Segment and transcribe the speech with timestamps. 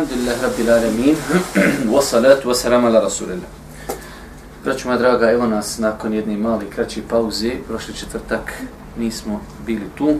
[0.00, 1.16] Alhamdulillah Rabbil Alamin
[1.92, 3.48] Wa salatu والسلام على رسول الله
[4.64, 8.52] Braću moja draga, evo nas nakon jedne mali kraće pauze, prošli četvrtak
[8.98, 10.14] nismo bili tu.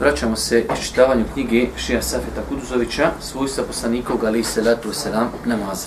[0.00, 5.86] Vraćamo se iz čitavanju knjige Šija Safeta Kuduzovića, svojstva poslanikog Ali Selatu Selam namaza.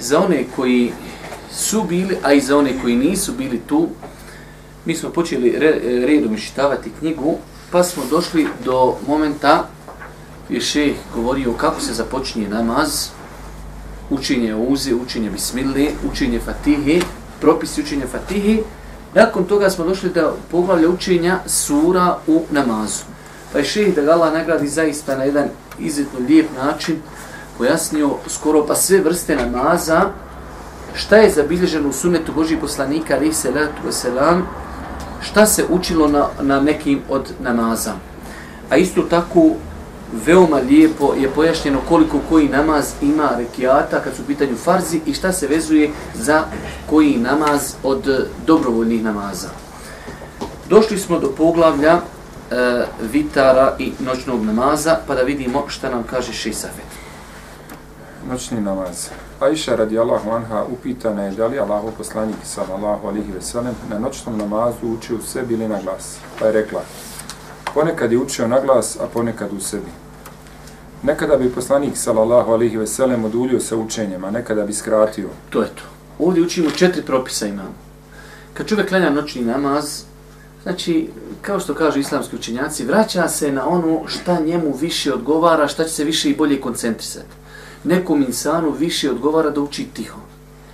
[0.00, 0.92] Za one koji
[1.52, 3.88] su bili, a i za one koji nisu bili tu,
[4.84, 7.38] mi smo počeli re, redom iščitavati knjigu,
[7.70, 9.68] pa smo došli do momenta
[10.48, 13.08] je šeh govorio kako se započinje namaz,
[14.10, 17.00] učenje uze, učenje bismile, učenje fatihe,
[17.40, 18.62] propisi učenja fatihe.
[19.14, 23.04] Nakon toga smo došli do poglavlja učenja sura u namazu.
[23.52, 26.96] Pa je šeh da ga Allah nagradi zaista na jedan izuzetno lijep način
[27.58, 30.10] pojasnio skoro pa sve vrste namaza,
[30.94, 34.46] šta je zabilježeno u sunetu Božih poslanika, ali se letu selam,
[35.20, 37.92] šta se učilo na, na nekim od namaza.
[38.70, 39.50] A isto tako
[40.12, 45.14] veoma lijepo je pojašnjeno koliko koji namaz ima rekiata kad su u pitanju farzi i
[45.14, 46.44] šta se vezuje za
[46.90, 49.48] koji namaz od e, dobrovoljnih namaza.
[50.68, 52.00] Došli smo do poglavlja e,
[53.12, 56.84] vitara i noćnog namaza pa da vidimo šta nam kaže Šisafet.
[58.30, 59.08] Noćni namaz.
[59.40, 64.86] Aisha radijallahu anha upitana je da li Allahu poslanik sallallahu alihi veselem na noćnom namazu
[64.98, 66.16] učio u sebi ili na glas.
[66.38, 66.80] Pa je rekla,
[67.74, 69.90] Ponekad je učio na glas, a ponekad u sebi.
[71.02, 75.28] Nekada bi poslanik, salallahu alihi veselem, oduljio sa učenjem, a nekada bi skratio.
[75.50, 75.82] To je to.
[76.18, 77.74] Ovdje učimo četiri propisa imamo.
[78.54, 80.02] Kad čovjek klanja noćni namaz,
[80.62, 81.08] znači,
[81.42, 85.90] kao što kažu islamski učenjaci, vraća se na ono šta njemu više odgovara, šta će
[85.90, 87.36] se više i bolje koncentrisati.
[87.84, 90.20] Nekom insanu više odgovara da uči tiho,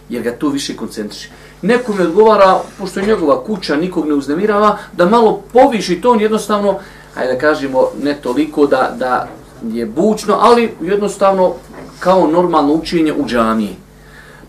[0.09, 1.31] jer ga to više koncentriše.
[1.65, 6.79] Nekom odgovara, pošto je njegova kuća, nikog ne uznemirava, da malo poviši ton jednostavno,
[7.15, 9.29] ajde da kažemo, ne toliko da, da
[9.73, 11.55] je bučno, ali jednostavno
[11.99, 13.77] kao normalno učenje u džamiji.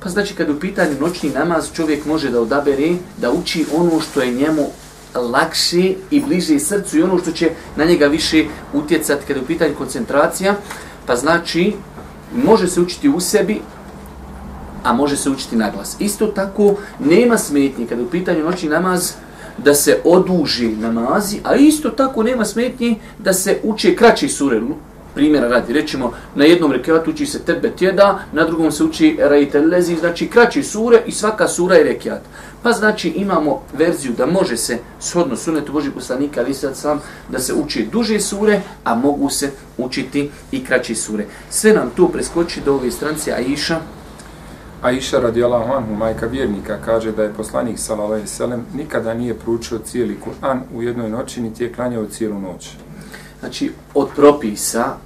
[0.03, 4.21] Pa znači kad u pitanju noćni namaz čovjek može da odabere da uči ono što
[4.21, 4.67] je njemu
[5.15, 9.47] lakše i bliže srcu i ono što će na njega više utjecati kada je u
[9.47, 10.55] pitanju koncentracija.
[11.05, 11.73] Pa znači
[12.43, 13.61] može se učiti u sebi,
[14.85, 15.95] a može se učiti na glas.
[15.99, 19.11] Isto tako nema smetnje kada u pitanju noćni namaz
[19.57, 24.61] da se oduži namazi, a isto tako nema smetnje da se uče kraći sure
[25.15, 29.59] primjera radi, rećemo, na jednom rekiatu uči se tebe tjeda, na drugom se uči rejte
[29.59, 32.21] lezi, znači kraći sure i svaka sura je rekiat.
[32.63, 37.39] Pa znači imamo verziju da može se, shodno sunetu Boži poslanika, ali sad sam, da
[37.39, 41.25] se uči duže sure, a mogu se učiti i kraći sure.
[41.49, 43.79] Sve nam tu preskoči do ove strance Aisha.
[44.81, 50.17] Aisha radijallahu anhu, majka vjernika, kaže da je poslanik sallallahu sallam nikada nije proučio cijeli
[50.25, 52.69] Kur'an u jednoj noći, niti je klanjao cijelu noć.
[53.39, 54.97] Znači, od propisa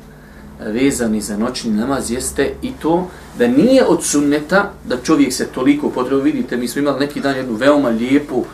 [0.60, 3.08] vezani za noćni namaz jeste i to
[3.38, 7.36] da nije od sunneta da čovjek se toliko potrebu vidite, mi smo imali neki dan
[7.36, 8.46] jednu veoma lijepu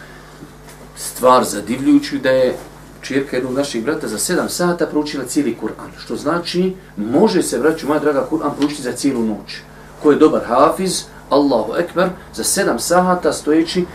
[0.97, 2.55] stvar zadivljujuću da je
[3.01, 5.89] čirka jednog naših brata za 7 sata proučila cijeli Kur'an.
[5.99, 9.61] Što znači, može se, braću moja draga, Kur'an proučiti za cijelu noć.
[10.03, 13.85] Ko je dobar hafiz, Allahu Ekber, za sedam sahata stojeći,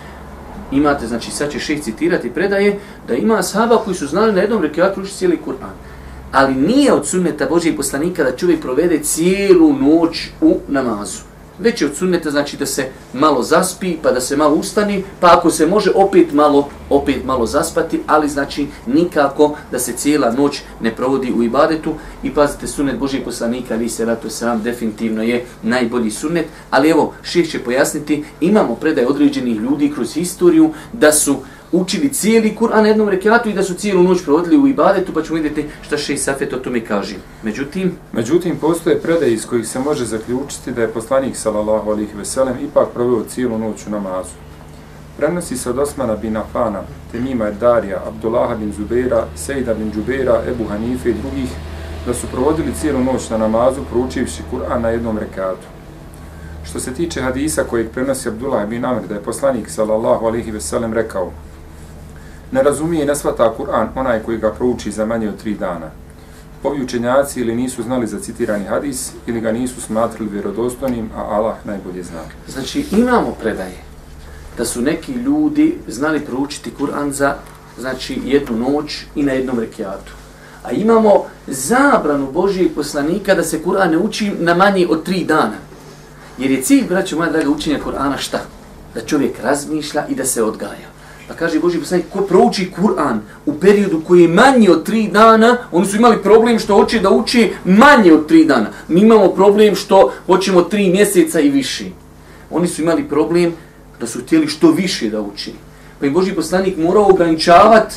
[0.72, 2.78] imate, znači sad će šeh citirati predaje,
[3.08, 5.90] da ima sahaba koji su znali na jednom rekiatu uči cijeli Kur'an
[6.32, 11.29] ali nije od sunneta Božijeg poslanika da čovjek provede cijelu noć u namazu.
[11.60, 15.36] Već je od sunneta znači da se malo zaspi, pa da se malo ustani, pa
[15.36, 20.60] ako se može opet malo, opet malo zaspati, ali znači nikako da se cijela noć
[20.80, 21.94] ne provodi u ibadetu.
[22.22, 27.12] I pazite, sunnet Božih poslanika, vi se ratu sram, definitivno je najbolji sunnet, ali evo,
[27.22, 31.36] ših će pojasniti, imamo predaj određenih ljudi kroz historiju da su
[31.72, 35.22] učili cijeli Kur'an na jednom rekiatu i da su cijelu noć provodili u ibadetu, pa
[35.22, 37.16] ćemo vidjeti šta še Safet o tome kaže.
[37.42, 42.56] Međutim, Međutim, postoje predaje iz kojih se može zaključiti da je poslanik sallallahu alihi veselem
[42.64, 44.34] ipak proveo cijelu noć u namazu.
[45.16, 46.82] Prenosi se od Osmana bin Afana,
[47.12, 51.50] Temima Darija, Abdullaha bin Zubeira, Sejda bin Džubeira, Ebu Hanife i drugih
[52.06, 55.66] da su provodili cijelu noć na namazu proučivši Kur'an na jednom rekatu.
[56.64, 60.92] Što se tiče hadisa kojeg prenosi Abdullah bin Amr da je poslanik sallallahu alihi veselem
[60.92, 61.32] rekao
[62.52, 65.90] ne razumije i ne svata Kur'an onaj koji ga prouči za manje od tri dana.
[66.62, 71.54] Ovi učenjaci ili nisu znali za citirani hadis, ili ga nisu smatrali vjerodostojnim, a Allah
[71.64, 72.20] najbolje zna.
[72.48, 73.90] Znači, imamo predaje
[74.58, 77.34] da su neki ljudi znali proučiti Kur'an za
[77.78, 80.12] znači, jednu noć i na jednom rekiatu.
[80.62, 85.56] A imamo zabranu Božijeg poslanika da se Kur'an ne uči na manje od tri dana.
[86.38, 88.40] Jer je cilj, braću moja draga, učenja Kur'ana šta?
[88.94, 90.89] Da čovjek razmišlja i da se odgaja.
[91.30, 95.56] Pa kaže Boži poslanik, ko prouči Kur'an u periodu koji je manji od tri dana,
[95.72, 98.72] oni su imali problem što hoće da uči manje od tri dana.
[98.88, 101.84] Mi imamo problem što hoćemo tri mjeseca i više.
[102.50, 103.52] Oni su imali problem
[104.00, 105.52] da su htjeli što više da uči.
[106.00, 107.94] Pa im Boži poslanik morao ograničavati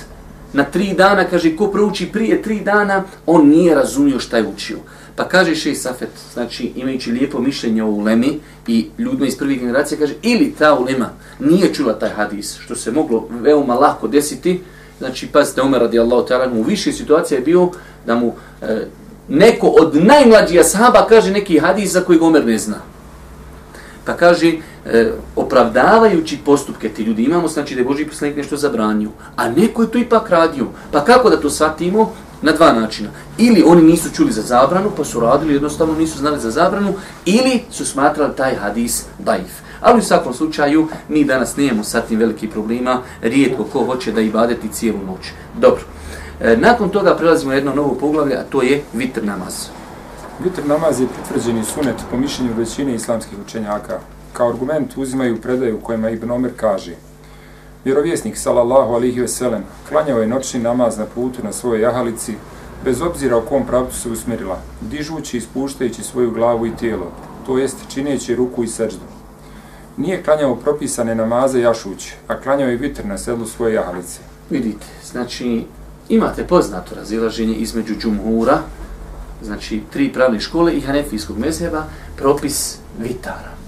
[0.54, 4.78] na tri dana, kaže, ko prouči prije tri dana, on nije razumio šta je učio.
[5.16, 10.00] Pa kaže Šej Safet, znači imajući lijepo mišljenje o ulemi i ljudima iz prvih generacija,
[10.00, 11.10] kaže, ili ta ulema
[11.40, 14.62] nije čula taj hadis, što se moglo veoma lako desiti,
[15.00, 17.70] znači, pazite, Omer radijallahu ta'ala, u više situacija je bio
[18.06, 18.88] da mu e,
[19.30, 22.78] neko od najmlađih ashaba kaže neki hadis za koji Omer ne zna.
[24.06, 24.52] Pa kaže,
[24.86, 29.82] e, opravdavajući postupke ti ljudi imamo, znači da je Boži poslanik nešto zabranio, a neko
[29.82, 30.66] je to ipak radio.
[30.92, 32.12] Pa kako da to shvatimo?
[32.42, 33.10] Na dva načina.
[33.38, 36.94] Ili oni nisu čuli za zabranu, pa su radili, jednostavno nisu znali za zabranu,
[37.26, 39.52] ili su smatrali taj hadis daif.
[39.82, 44.22] Ali u svakom slučaju, mi danas nemamo sa tim veliki problema, rijetko ko hoće da
[44.22, 45.32] ibadeti cijelu noć.
[45.60, 45.84] Dobro.
[46.42, 49.54] E, nakon toga prelazimo na jedno novo poglavlje, a to je vitr namaz.
[50.44, 54.00] Vitr namaz je potvrđeni sunet po mišljenju većine islamskih učenjaka.
[54.34, 56.96] Kao argument uzimaju predaju kojima Ibn Omer kaže
[57.86, 62.34] Vjerovjesnik, salallahu alihi veselem, klanjao je noćni namaz na putu na svojoj jahalici,
[62.84, 67.12] bez obzira u kom pravcu se usmerila, dižući i spuštajući svoju glavu i tijelo,
[67.46, 69.06] to jest čineći ruku i srđdu.
[69.98, 74.20] Nije klanjao propisane namaze jašući, a klanjao je vitr na sedlu svoje jahalice.
[74.50, 75.66] Vidite, znači
[76.10, 78.62] imate poznato razilaženje između džumhura,
[79.42, 81.84] znači tri pravne škole i hanefijskog mezheba,
[82.18, 83.63] propis vitara.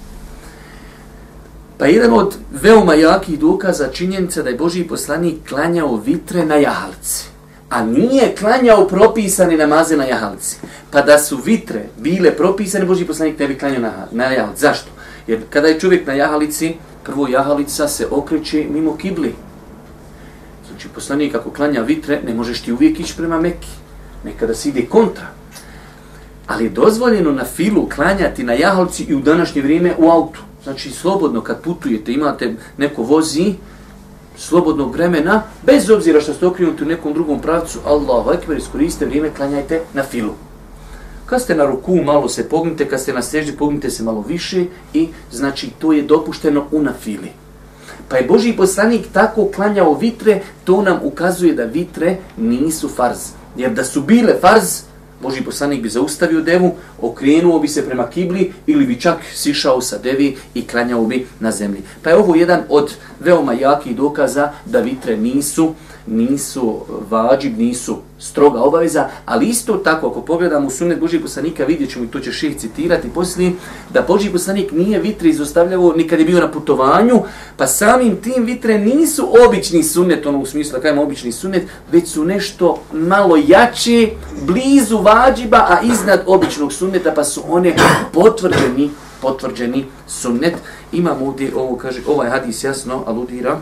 [1.77, 7.27] Pa jedan od veoma jakih dokaza činjenica da je Boži poslanik klanjao vitre na jahalci,
[7.69, 10.57] a nije klanjao propisane namaze na jahalci.
[10.91, 14.61] Pa da su vitre bile propisane, Boži poslanik ne bi klanjao na, na jahalci.
[14.61, 14.89] Zašto?
[15.27, 19.35] Jer kada je čovjek na jahalici, prvo jahalica se okreće mimo kibli.
[20.69, 23.69] Znači, poslanik ako klanja vitre, ne možeš ti uvijek ići prema Meki.
[24.23, 25.27] Nekada se ide kontra.
[26.47, 30.41] Ali je dozvoljeno na filu klanjati na jahalci i u današnje vrijeme u autu.
[30.65, 33.53] Znači, slobodno kad putujete, imate neko vozi,
[34.37, 39.29] slobodnog vremena, bez obzira što ste okrenuti u nekom drugom pravcu, Allahu ekber, iskoriste vrijeme,
[39.29, 40.33] klanjajte na filu.
[41.25, 44.65] Kad ste na ruku, malo se pognite, kad ste na seždi, pognite se malo više
[44.93, 47.29] i znači to je dopušteno u na fili.
[48.09, 53.17] Pa je Boži poslanik tako klanjao vitre, to nam ukazuje da vitre nisu farz.
[53.57, 54.81] Jer da su bile farz,
[55.25, 59.97] Boži poslanik bi zaustavio devu, okrenuo bi se prema kibli ili bi čak sišao sa
[59.97, 61.81] devi i klanjao bi na zemlji.
[62.03, 65.73] Pa je ovo jedan od veoma jakih dokaza da vitre nisu
[66.07, 66.79] nisu
[67.09, 72.05] vađib, nisu stroga obaveza, ali isto tako, ako pogledamo u sunet Božijeg poslanika, vidjet ćemo
[72.05, 73.51] i to će ših citirati poslije,
[73.93, 77.21] da Božih poslanik nije vitre izostavljavo nikad je bio na putovanju,
[77.57, 82.07] pa samim tim vitre nisu obični sunet, ono u smislu da kajemo obični sunet, već
[82.09, 84.09] su nešto malo jače,
[84.41, 87.75] blizu vađiba, a iznad običnog sunneta, pa su one
[88.13, 88.91] potvrđeni,
[89.21, 90.53] potvrđeni sunnet.
[90.91, 93.61] Imamo ovdje, ovo kaže, ovaj hadis jasno aludira,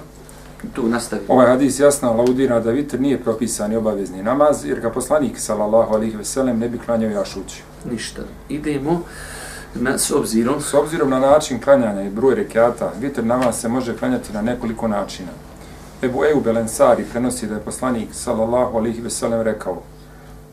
[0.73, 1.21] tu nastavi.
[1.27, 6.17] Ovaj hadis jasno laudira da vitr nije propisani obavezni namaz, jer ga poslanik, sallallahu alihi
[6.17, 7.63] veselem, ne bi klanjao jašući.
[7.91, 8.21] Ništa.
[8.49, 9.01] Idemo
[9.75, 10.61] na, s obzirom.
[10.61, 14.87] S obzirom na način klanjanja i broj rekiata, vitr namaz se može klanjati na nekoliko
[14.87, 15.31] načina.
[16.01, 19.81] Ebu Eju Belensari prenosi da je poslanik, sallallahu alihi veselem, rekao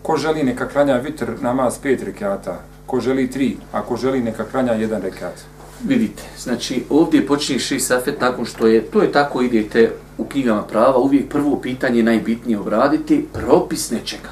[0.02, 4.45] Ko želi neka klanja vitr namaz pet rekiata, ko želi tri, a ko želi neka
[4.45, 5.45] klanja jedan rekiat
[5.85, 10.63] vidite, znači ovdje počinje šest safet nakon što je, to je tako idete u knjigama
[10.63, 14.29] prava, uvijek prvo pitanje najbitnije obraditi, propis nečega.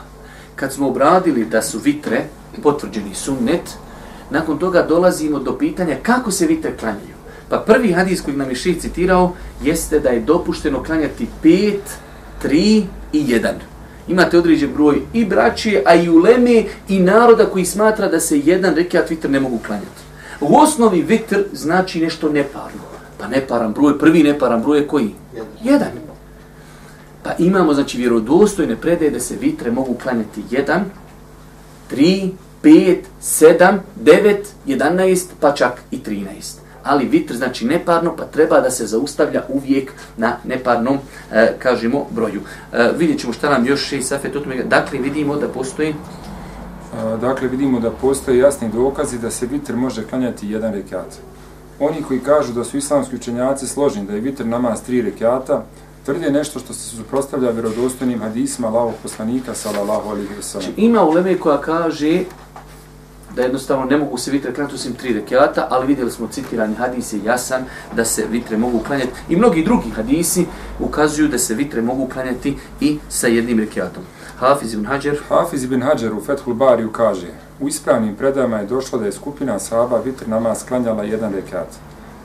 [0.56, 2.24] Kad smo obradili da su vitre,
[2.62, 3.76] potvrđeni sunnet,
[4.30, 7.18] nakon toga dolazimo do pitanja kako se vitre klanjaju.
[7.48, 11.82] Pa prvi hadis koji nam je ših citirao jeste da je dopušteno klanjati pet,
[12.42, 13.52] tri i 1.
[14.08, 18.74] Imate određen broj i braće, a i uleme i naroda koji smatra da se jedan
[18.74, 20.07] rekiat vitr ne mogu klanjati.
[20.40, 22.80] U osnovi vitr znači nešto neparno.
[23.18, 25.14] Pa neparan broj, prvi neparan broj je koji?
[25.62, 25.90] Jedan.
[27.22, 30.84] Pa imamo, znači, vjerodostojne predaje da se vitre mogu klanjati jedan,
[31.88, 32.30] tri,
[32.62, 36.60] pet, sedam, devet, jedanaest, pa čak i trinaest.
[36.82, 40.98] Ali vitr znači neparno, pa treba da se zaustavlja uvijek na neparnom,
[41.32, 42.40] e, kažemo, broju.
[42.72, 44.40] E, vidjet ćemo šta nam još šest safet o.
[44.64, 45.94] Dakle, vidimo da postoji
[47.20, 51.18] Dakle, vidimo da postoje jasni dokazi da se vitr može klanjati jedan rekat.
[51.80, 55.64] Oni koji kažu da su islamski učenjaci složni da je vitr namaz tri rekata,
[56.04, 60.62] tvrde nešto što se suprostavlja vjerodostojnim hadisima Allahog poslanika, sallallahu alihi wasallam.
[60.62, 62.24] Znači, ima uleme koja kaže
[63.36, 67.12] da jednostavno ne mogu se vitre klanjati osim tri rekiata, ali vidjeli smo citirani hadis
[67.12, 67.64] je jasan
[67.96, 70.46] da se vitre mogu klanjati i mnogi drugi hadisi
[70.80, 74.02] ukazuju da se vitre mogu klanjati i sa jednim rekiatom.
[74.40, 77.26] Hafiz ibn Hajar, Hafiz ibn Hajar u Fethul Bariju kaže
[77.60, 81.66] U ispravnim predajama je došlo da je skupina sahaba vitr namaz klanjala jedan rekat.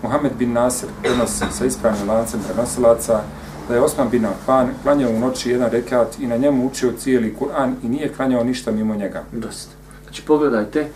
[0.04, 3.22] Muhammed bin Nasir prenosi sa ispravnim lancem prenosilaca
[3.68, 7.36] da je Osman bin Affan klanjao u noći jedan rekat i na njemu učio cijeli
[7.40, 9.24] Kur'an i nije klanjao ništa mimo njega.
[9.32, 9.72] dosta.
[10.04, 10.88] Znači pogledajte,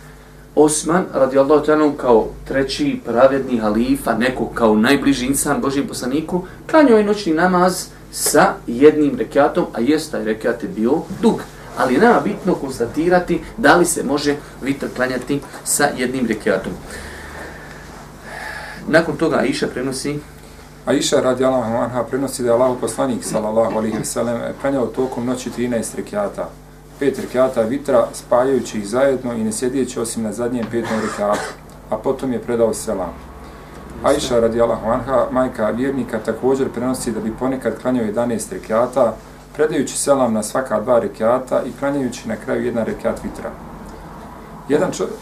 [0.54, 7.04] Osman radijallahu ta'ala kao treći pravedni halifa, neko kao najbliži insan Božijem poslaniku, klanjao je
[7.04, 11.42] noćni namaz sa jednim rekiatom, a jest taj rekiat je bio dug.
[11.76, 16.72] Ali je nama bitno konstatirati da li se može vitr klanjati sa jednim rekiatom.
[18.88, 20.18] Nakon toga Aisha prenosi
[20.88, 25.50] Aisha radijallahu anha prenosi da je Allahu poslanik sallallahu alejhi ve sellem klanjao tokom noći
[25.50, 26.48] 13 rekata.
[26.98, 31.48] Pet rekata vitra spajajući ih zajedno i ne sjedjeći osim na zadnjem petom rekatu,
[31.90, 33.27] a potom je predao selam.
[34.04, 39.14] Aisha radijallahu anha, majka vjernika, također prenosi da bi ponekad klanjao 11 rekata,
[39.56, 43.50] predajući selam na svaka dva rekata i klanjajući na kraju jedan rekat vitra.
[44.68, 45.14] Jedan čovjek,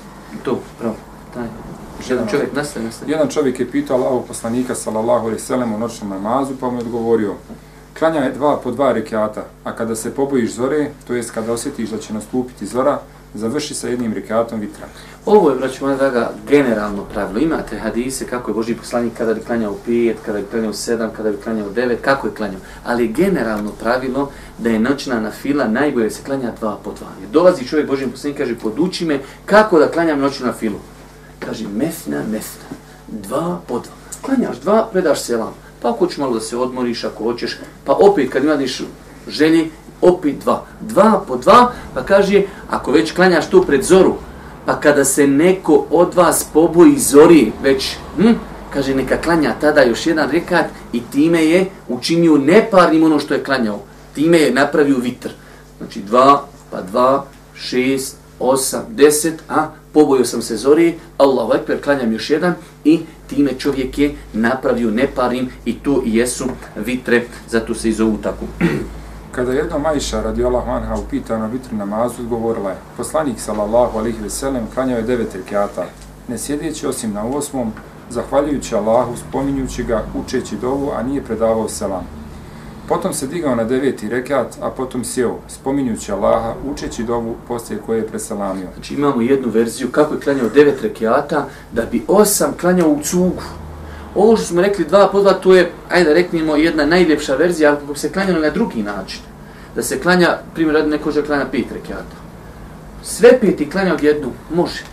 [0.45, 0.95] to, pravo,
[1.35, 1.47] taj,
[2.09, 3.11] jedan čovjek nastaje, nastaje.
[3.11, 6.77] Jedan čovjek je pitao Allahog poslanika sallallahu alejhi ve sellem u noćnom namazu, pa mu
[6.77, 7.35] je odgovorio:
[7.99, 11.91] Klanja je dva po dva rekata, a kada se pobojiš zore, to jest kada osjetiš
[11.91, 12.99] da će nastupiti zora,
[13.37, 14.87] završi sa jednim rekatom vitra.
[15.27, 17.41] Ovo je, braću moja draga, generalno pravilo.
[17.41, 20.75] Imate hadise kako je Boži poslanik kada bi klanjao u pijet, kada bi klanjao u
[20.75, 22.61] sedam, kada bi klanjao u devet, kako je klanjao.
[22.85, 27.09] Ali je generalno pravilo da je noćna na fila najbolje se klanja dva po dva.
[27.21, 30.79] Jer dolazi čovjek Boži poslanik kaže, poduči me kako da klanjam noćnu na filu.
[31.39, 32.65] Kaže, mesna, mesna,
[33.09, 33.95] dva po dva.
[34.23, 35.55] Klanjaš dva, predaš selam.
[35.83, 38.83] Pa ako hoćeš malo da se odmoriš, ako hoćeš, pa opet kad imaš
[39.29, 40.65] želji, opet dva.
[40.81, 44.15] Dva po dva, pa kaže, ako već klanjaš tu pred zoru,
[44.67, 48.33] pa kada se neko od vas poboji zori, već, hm,
[48.71, 53.45] kaže, neka klanja tada još jedan rekat i time je učinio neparnim ono što je
[53.45, 53.81] klanjao.
[54.15, 55.29] Time je napravio vitr.
[55.79, 57.25] Znači dva, pa dva,
[57.55, 63.51] šest, osam, deset, a pobojio sam se zori, Allahu Ekber, klanjam još jedan i time
[63.59, 66.45] čovjek je napravio neparnim i to i jesu
[66.77, 68.45] vitre, zato se i zovu tako.
[69.37, 74.23] Kada je jedna majša radijallahu anha upitana na vitru namazu, odgovorila je, poslanik sallallahu alihi
[74.23, 75.85] ve sellem klanjao je devet rekata,
[76.29, 77.73] ne sjedeći osim na osmom,
[78.11, 82.07] zahvaljujući Allahu, spominjući ga, učeći dovu, a nije predavao selam.
[82.89, 87.99] Potom se digao na deveti rekat, a potom sjeo, spominjući Allaha, učeći dovu poslije koje
[87.99, 88.69] je preselamio.
[88.75, 93.43] Znači imamo jednu verziju kako je klanjao devet rekiata, da bi osam klanjao u cugu.
[94.17, 97.73] Ovo što smo rekli dva po dva, to je, ajde da reknemo, jedna najljepša verzija,
[97.73, 99.21] ako se klanjalo na drugi način.
[99.75, 102.17] Da se klanja, primjer, radi neko že klanja pet rekiata.
[103.03, 104.85] Sve peti klanja odjednom, može.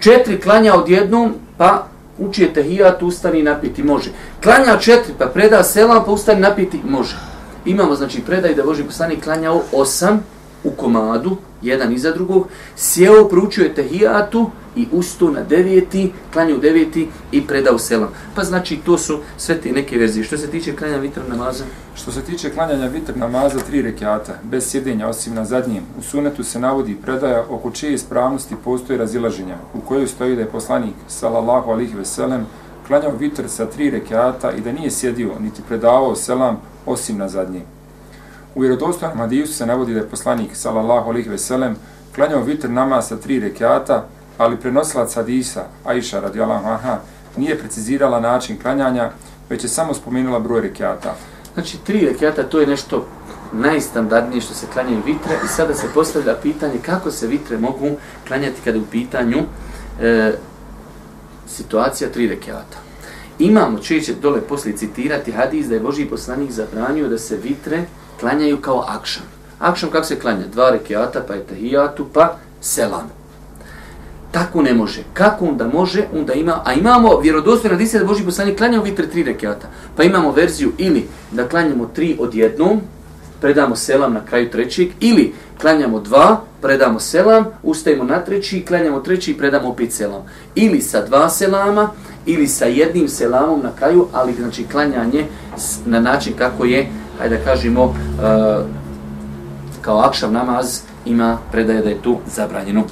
[0.00, 1.86] Četiri klanja odjednom, pa
[2.18, 4.10] uči je tehijat, ustani i napiti, može.
[4.42, 7.16] Klanja četiri, pa preda selam, pa ustani napiti, može.
[7.64, 10.24] Imamo, znači, predaj da Boži poslanik klanjao osam
[10.64, 17.08] u komadu, jedan iza drugog, sjeo, proučio je tehijatu i usto na deveti, klanjao deveti
[17.32, 18.08] i predao selam.
[18.34, 20.24] Pa znači, to su sve te neke verzije.
[20.24, 21.64] Što se tiče klanja vitr namaza?
[21.94, 26.44] Što se tiče klanjanja vitr namaza tri rekiata, bez sjedenja osim na zadnjem, u sunetu
[26.44, 31.70] se navodi predaja oko čije ispravnosti postoje razilaženja, u kojoj stoji da je poslanik, salallahu
[31.70, 32.46] alihi veselem,
[32.86, 37.79] klanjao vitr sa tri rekiata i da nije sjedio niti predavao selam osim na zadnjem.
[38.54, 41.76] U vjerodostojnom hadisu se navodi da je poslanik, sallallahu alejhi ve sellem
[42.14, 44.06] klanjao vitr namaz sa tri rekata,
[44.38, 46.98] ali prenosilac hadisa, Aisha radijallahu anha,
[47.36, 49.10] nije precizirala način klanjanja,
[49.50, 51.14] već je samo spomenula broj rekata.
[51.54, 53.06] Znači, tri rekata to je nešto
[53.52, 57.90] najstandardnije što se klanjaju vitre i sada se postavlja pitanje kako se vitre mogu
[58.28, 59.38] klanjati kada je u pitanju
[60.00, 60.32] e,
[61.48, 62.78] situacija tri rekiata.
[63.38, 67.84] Imamo, čije će dole poslije citirati hadis da je Boži poslanik zabranio da se vitre
[68.20, 69.22] klanjaju kao akšan.
[69.58, 70.46] Akšan kako se klanja?
[70.52, 73.10] Dva rekiata, pa je tahijatu, pa selam.
[74.30, 75.02] Tako ne može.
[75.12, 76.04] Kako onda može?
[76.14, 79.68] Onda ima, a imamo vjerodostojno hadise da Boži poslanik klanja u vitre tri rekiata.
[79.96, 82.80] Pa imamo verziju ili da klanjamo tri odjednom,
[83.40, 89.30] predamo selam na kraju trećeg, ili klanjamo dva, predamo selam, ustajemo na treći, klanjamo treći
[89.30, 90.22] i predamo opet selam.
[90.54, 91.90] Ili sa dva selama,
[92.26, 95.26] ili sa jednim selamom na kraju, ali znači klanjanje
[95.86, 96.88] na način kako je,
[97.20, 97.94] hajde da kažemo, uh,
[99.80, 102.84] kao akšav namaz ima predaje da je to zabranjeno.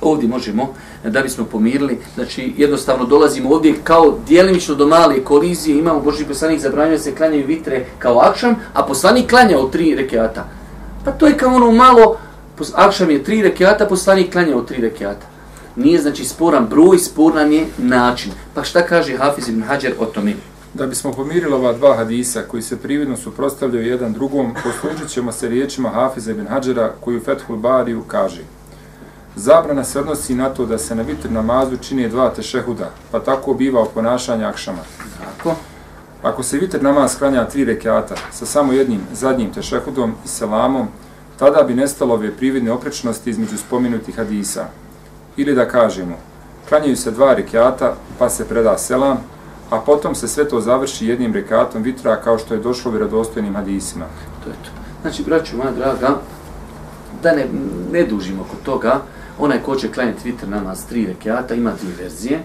[0.00, 0.74] Ovdje možemo,
[1.04, 6.60] da bismo pomirili, znači jednostavno dolazimo ovdje kao dijelimično do male kolizije, imamo Boži poslanik
[6.60, 10.44] zabranjeno se klanjaju vitre kao akšam, a poslanik klanja u tri rekiata.
[11.04, 12.16] Pa to je kao ono malo,
[12.74, 15.26] akšam je tri rekiata, poslanik klanja u tri rekiata.
[15.76, 18.32] Nije znači sporan broj, sporan je način.
[18.54, 20.34] Pa šta kaže Hafiz ibn Hajar o tome?
[20.74, 25.48] Da bismo pomirili ova dva hadisa koji se prividno suprostavljaju jedan drugom, poslužit ćemo se
[25.48, 28.42] riječima Hafiza ibn Hadžara koji u Fethul Bariju kaže
[29.36, 33.54] Zabrana se odnosi na to da se na vitr namazu čini dva tešehuda, pa tako
[33.54, 34.82] biva o ponašanja akšama.
[35.18, 35.54] Tako.
[36.22, 40.88] Ako se vitr namaz skranja tri rekiata sa samo jednim zadnjim tešehudom i selamom,
[41.38, 44.66] tada bi nestalo ove prividne oprečnosti između spomenutih hadisa.
[45.36, 46.16] Ili da kažemo,
[46.68, 49.24] klanjaju se dva rekiata pa se preda selam,
[49.70, 53.54] a potom se sve to završi jednim rekatom vitra kao što je došlo u vjerodostojnim
[53.54, 54.04] hadisima.
[54.44, 54.70] To je to.
[55.02, 56.20] Znači, braću moja draga,
[57.22, 57.46] da ne,
[57.92, 59.00] ne dužimo kod toga,
[59.38, 62.40] onaj ko će klanjati vitr namaz tri rekiata, ima dvije verzije,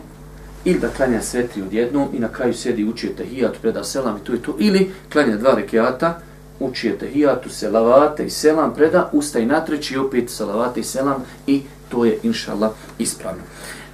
[0.66, 4.26] ili da klanja sve tri odjednom i na kraju sjedi uči tehijat, preda selam i
[4.26, 6.20] to je to, ili klanja dva rekiata,
[6.60, 11.62] uči tehijatu, selavate i selam, preda, ustaj na treći i opet selavate i selam i
[11.90, 13.42] to je inšallah ispravno.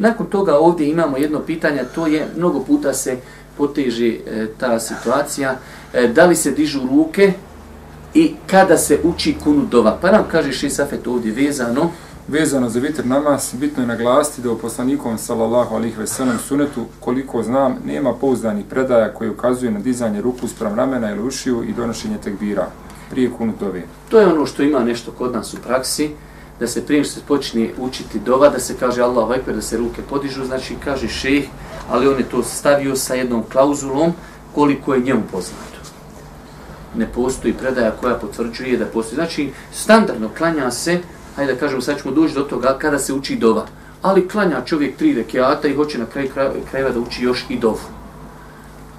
[0.01, 3.17] Nakon toga ovdje imamo jedno pitanje, to je mnogo puta se
[3.57, 5.55] poteže e, ta situacija,
[5.93, 7.33] e, da li se dižu ruke
[8.13, 9.97] i kada se uči kunu dova.
[10.01, 11.91] Pa nam kaže Šisafet ovdje vezano.
[12.27, 17.43] Vezano za vitr namaz, bitno je naglasiti da u poslanikom sallallahu alihi veselam sunetu, koliko
[17.43, 22.17] znam, nema pouzdanih predaja koji ukazuju na dizanje ruku sprem ramena ili ušiju i donošenje
[22.23, 22.67] tekbira
[23.09, 23.83] prije kunu dove.
[24.09, 26.09] To je ono što ima nešto kod nas u praksi
[26.59, 29.77] da se prije što se počne učiti dova, da se kaže Allah vajper, da se
[29.77, 31.43] ruke podižu, znači kaže šeh,
[31.89, 34.13] ali on je to stavio sa jednom klauzulom
[34.55, 35.79] koliko je njemu poznato.
[36.95, 39.15] Ne postoji predaja koja potvrđuje da postoji.
[39.15, 40.99] Znači, standardno klanja se,
[41.35, 43.65] hajde da kažemo, sad ćemo doći do toga kada se uči dova.
[44.01, 46.29] Ali klanja čovjek tri rekiata i hoće na kraj
[46.71, 48.00] krajeva da uči još i dovu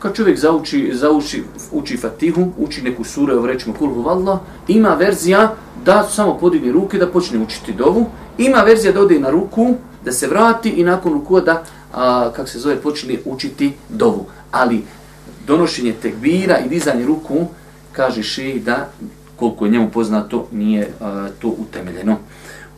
[0.02, 4.38] kad čovjek zauči, zauči, uči fatihu, uči neku suru, evo rećemo kulhu vallah,
[4.68, 8.06] ima verzija da samo podigne ruke da počne učiti dovu,
[8.38, 11.62] ima verzija da ode na ruku, da se vrati i nakon ruku da,
[11.94, 14.26] a, kak se zove, počne učiti dovu.
[14.50, 14.82] Ali
[15.46, 17.46] donošenje tekbira i dizanje ruku,
[17.92, 18.88] kaže šejh da
[19.36, 22.16] koliko je njemu poznato, nije a, to utemeljeno.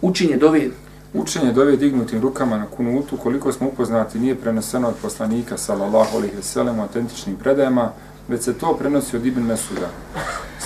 [0.03, 0.69] Učenje dove
[1.15, 6.37] Učenje dove dignutim rukama na kunutu, koliko smo upoznati, nije preneseno od poslanika, sallallahu alaihi
[6.37, 7.91] veselem, u autentičnim predajama,
[8.29, 9.89] već se to prenosi od Ibn Mesuda.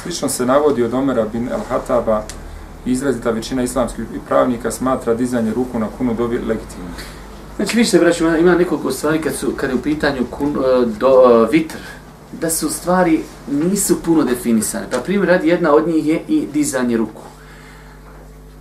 [0.03, 2.21] Slično se navodi od Omera bin El-Hataba,
[2.87, 6.91] izrazita većina islamskih pravnika smatra dizanje ruku na kunu dovi legitimno.
[7.57, 10.87] Znači, vi se braću, ima nekoliko stvari kad, su, kad je u pitanju kun, e,
[10.87, 11.77] do, e, vitr,
[12.41, 14.87] da su stvari nisu puno definisane.
[14.91, 17.23] Pa primjer radi jedna od njih je i dizanje ruku.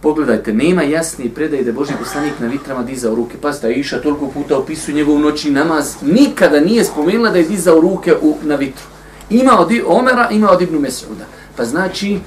[0.01, 3.37] Pogledajte, nema jasni predaj da je Boži poslanik na vitrama dizao ruke.
[3.41, 5.95] Pazite, Iša toliko puta opisuje njegov noćni namaz.
[6.01, 8.85] Nikada nije spomenula da je dizao ruke u, na vitru.
[9.29, 11.25] Ima od Omera, ima od Ibnu Mesuda.
[11.55, 12.19] Pa znači,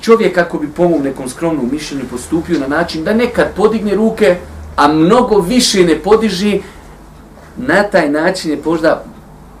[0.00, 4.36] čovjek kako bi pomog nekom skromnom mišljenju postupio na način da nekad podigne ruke,
[4.76, 6.60] a mnogo više ne podiži,
[7.56, 9.04] na taj način je možda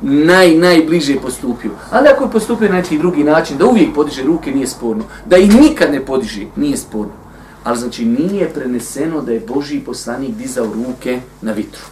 [0.02, 1.70] naj, najbliže postupio.
[1.90, 5.04] Ali ako je postupio na neki drugi način, da uvijek podiže ruke, nije sporno.
[5.26, 7.23] Da i nikad ne podiže, nije sporno
[7.64, 11.82] ali znači nije preneseno da je Boži poslanik dizao ruke na vitru.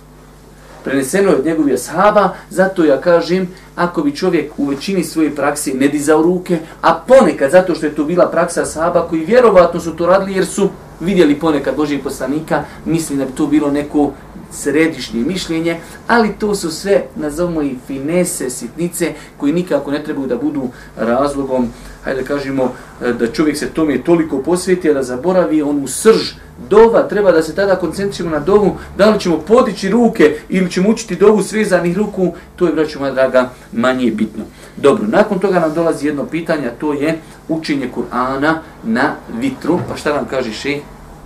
[0.84, 5.74] Preneseno je od njegovih ashaba, zato ja kažem, ako bi čovjek u većini svoje prakse
[5.74, 9.96] ne dizao ruke, a ponekad, zato što je to bila praksa ashaba, koji vjerovatno su
[9.96, 10.68] to radili jer su
[11.00, 14.12] vidjeli ponekad Božijeg poslanika, mislim da bi to bilo neko
[14.52, 20.36] središnje mišljenje, ali to su sve, nazovimo i finese, sitnice, koji nikako ne trebaju da
[20.36, 21.68] budu razlogom,
[22.04, 22.72] hajde da kažemo,
[23.04, 26.32] e, da čovjek se tome toliko posveti, da zaboravi onu srž
[26.70, 30.88] dova, treba da se tada koncentrijemo na dovu, da li ćemo podići ruke ili ćemo
[30.88, 34.44] učiti dovu svezanih ruku, to je, braću moja draga, manje bitno.
[34.76, 39.78] Dobro, nakon toga nam dolazi jedno pitanje, to je učenje Kur'ana na vitru.
[39.88, 40.80] Pa šta nam kaže še?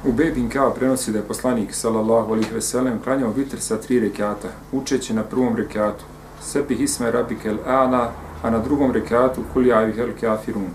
[0.08, 4.00] U Bebin Kao prenosi da je poslanik sallallahu alaihi ve sellem klanjao vitr sa tri
[4.00, 6.04] rekata, učeći na prvom rekatu
[6.42, 8.08] Sepi hisme rabike ana,
[8.42, 10.68] a na drugom rekatu kul javi hel kafirun.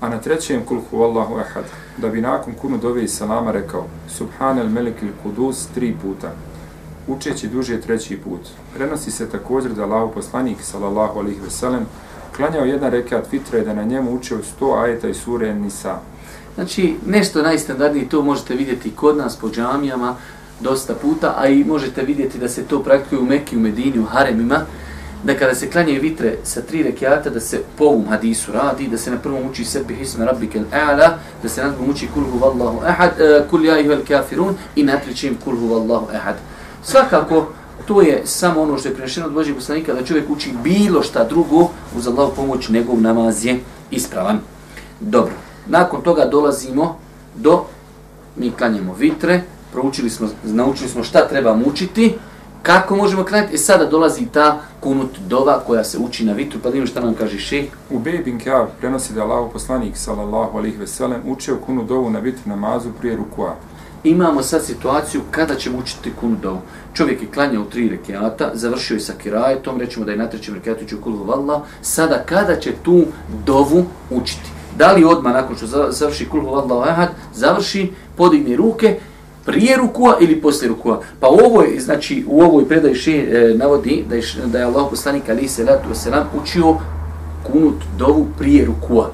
[0.00, 1.64] A na trećem kulhu Allahu ahad,
[1.96, 6.32] da bi nakon kunu dove i salama rekao Subhanel melekil melik kudus tri puta,
[7.08, 8.40] učeći duže treći put.
[8.74, 11.86] Prenosi se također da Allah poslanik sallallahu alaihi ve sellem
[12.36, 15.98] klanjao jedan rekat vitra i da na njemu učeo sto ajeta i sure Nisa.
[16.58, 20.16] Znači, nešto najstandardnije, to možete vidjeti kod nas po džamijama
[20.60, 24.04] dosta puta, a i možete vidjeti da se to praktikuje u Mekki, u Medini, u
[24.04, 24.60] Haremima.
[25.24, 28.98] da kada se klanjaju vitre sa tri rekiata, da se po ovom hadisu radi, da
[28.98, 31.10] se na prvom uči sebi hisme rabbike al-a'la,
[31.42, 34.98] da se na drugom uči kulhu vallahu ahad, uh, kul ja ihvel kafirun i na
[34.98, 36.36] trećem kulhu vallahu ahad.
[36.82, 37.46] Svakako,
[37.86, 41.24] to je samo ono što je prenešeno od Božih poslanika, da čovjek uči bilo šta
[41.24, 44.38] drugo, uz Allahu pomoć, njegov namaz je ispravan.
[45.00, 45.32] Dobro,
[45.68, 46.96] nakon toga dolazimo
[47.34, 47.64] do,
[48.36, 52.14] mi klanjamo vitre, proučili smo, naučili smo šta treba mučiti,
[52.62, 56.70] kako možemo klanjati, i sada dolazi ta kunut dova koja se uči na vitru, pa
[56.70, 57.64] da šta nam kaže šeh.
[57.90, 62.18] U Bej bin Kjav prenosi da Allah poslanik, sallallahu alihi veselem, učio kunut dovu na
[62.18, 63.54] vitru namazu prije rukua.
[64.04, 66.60] Imamo sad situaciju kada ćemo učiti kunut dovu.
[66.94, 70.84] Čovjek je klanjao tri rekiata, završio je sa kirajetom, rećemo da je na trećem rekiatu
[70.84, 73.04] učio kulu valla, sada kada će tu
[73.46, 74.57] dovu učiti?
[74.76, 78.98] Da li odmah nakon što završi kulu valla ahad, završi, podigne ruke,
[79.44, 81.00] prije rukua ili poslije rukua.
[81.20, 84.86] Pa u ovoj, znači, u ovoj predaji še e, navodi da je, da je Allah
[84.90, 86.76] poslanik Ali se ratu selam učio
[87.52, 89.10] kunut dovu prije rukua.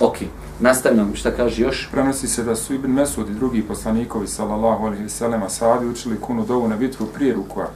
[0.00, 0.16] Ok,
[0.60, 1.88] nastavljamo šta kaže još.
[1.92, 6.48] Prenosi se da su Ibn Mesud i drugi poslanikovi, sallallahu alaihi sallam, ashabi učili kunut
[6.48, 7.66] dovu na bitvu prije rukua.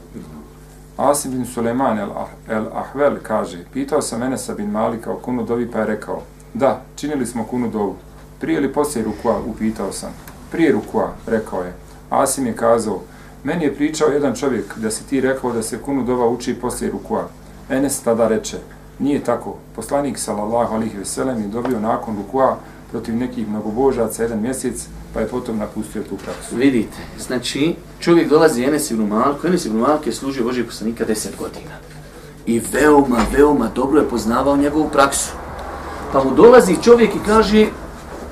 [0.96, 2.11] Asim bin Suleiman el,
[2.48, 6.22] el Ahvel kaže, pitao sam Enesa bin Malika o kunut dovi pa je rekao,
[6.54, 7.96] da, činili smo kunu dovu.
[8.40, 10.11] Prije ili poslije rukua, upitao sam.
[10.52, 11.74] Prije rukua, rekao je.
[12.11, 13.00] Asim je kazao,
[13.44, 16.90] meni je pričao jedan čovjek da si ti rekao da se kunu dova uči poslije
[16.90, 17.28] rukua.
[17.70, 18.56] Enes tada reče,
[18.98, 19.56] nije tako.
[19.76, 22.56] Poslanik sallallahu alihi veselem je dobio nakon rukua
[22.90, 26.56] protiv nekih mnogobožaca jedan mjesec, pa je potom napustio tu praksu.
[26.56, 31.37] Vidite, znači čovjek dolazi Enes ibn Malko, Enes ibn Malko je služio Božih poslanika deset
[31.38, 31.74] godina.
[32.46, 35.32] I veoma, veoma dobro je poznavao njegovu praksu.
[36.12, 37.66] Pa mu dolazi čovjek i kaže,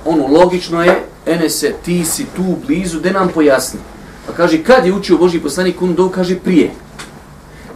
[0.04, 3.80] ono logično je, Enese, ti si tu blizu, de nam pojasni.
[4.26, 6.70] Pa kaže, kad je učio Boži poslanik kunu dovu, kaže, prije.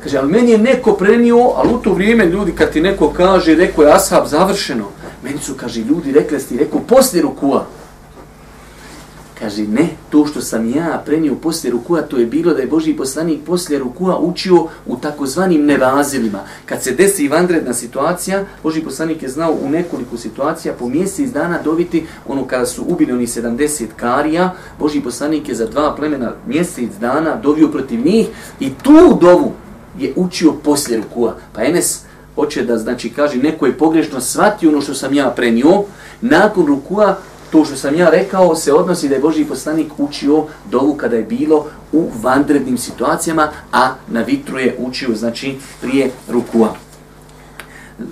[0.02, 3.54] Kaže, ali meni je neko prenio, ali u to vrijeme ljudi, kad ti neko kaže,
[3.54, 4.84] rekao je ashab završeno,
[5.24, 7.66] meni su, kaže, ljudi rekli, ste rekao, poslije rukua.
[9.40, 12.92] Kaže, ne, to što sam ja prenio poslije rukua, to je bilo da je Boži
[12.92, 16.38] poslanik poslije rukua učio u takozvanim nevazilima.
[16.66, 21.58] Kad se desi vanredna situacija, Boži poslanik je znao u nekoliko situacija po mjesec dana
[21.64, 26.90] dobiti, ono kada su ubili oni 70 karija, Boži poslanik je za dva plemena mjesec
[27.00, 28.28] dana dovio protiv njih
[28.60, 29.52] i tu dovu
[29.98, 31.36] je učio poslije rukua.
[31.52, 32.00] Pa Enes
[32.34, 35.82] hoće da znači kaže neko je pogrešno shvatio ono što sam ja prenio,
[36.20, 37.16] nakon rukua
[37.50, 41.22] to što sam ja rekao se odnosi da je Boži poslanik učio dovu kada je
[41.22, 46.74] bilo u vandrednim situacijama, a na vitru je učio, znači, prije rukua.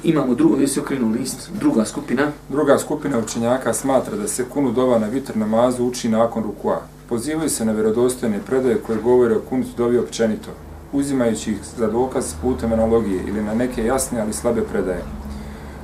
[0.03, 2.31] Imamo drugo, gdje se okrenu list, druga skupina.
[2.48, 6.81] Druga skupina učenjaka smatra da se kunu dova na vitr namazu uči nakon rukua.
[7.09, 10.51] Pozivaju se na vjerodostojne predaje koje govore o kunu dovi općenito,
[10.92, 15.03] uzimajući ih za dokaz putem analogije ili na neke jasne ali slabe predaje.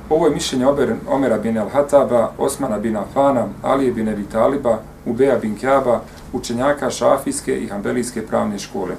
[0.09, 5.37] Ovo je mišljenje Ober, Omera bin al-Hataba, Osmana bin Afana, Alije bin Ebi Taliba, Ubeja
[5.37, 6.01] bin Kjaba,
[6.33, 8.95] učenjaka šafijske i hambelijske pravne škole.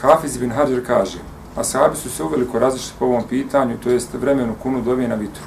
[0.00, 1.18] Hafiz bin Hadžer kaže,
[1.56, 5.44] Ashabi su se uveliko različiti po ovom pitanju, to jest vremenu kunu dovije na vitru,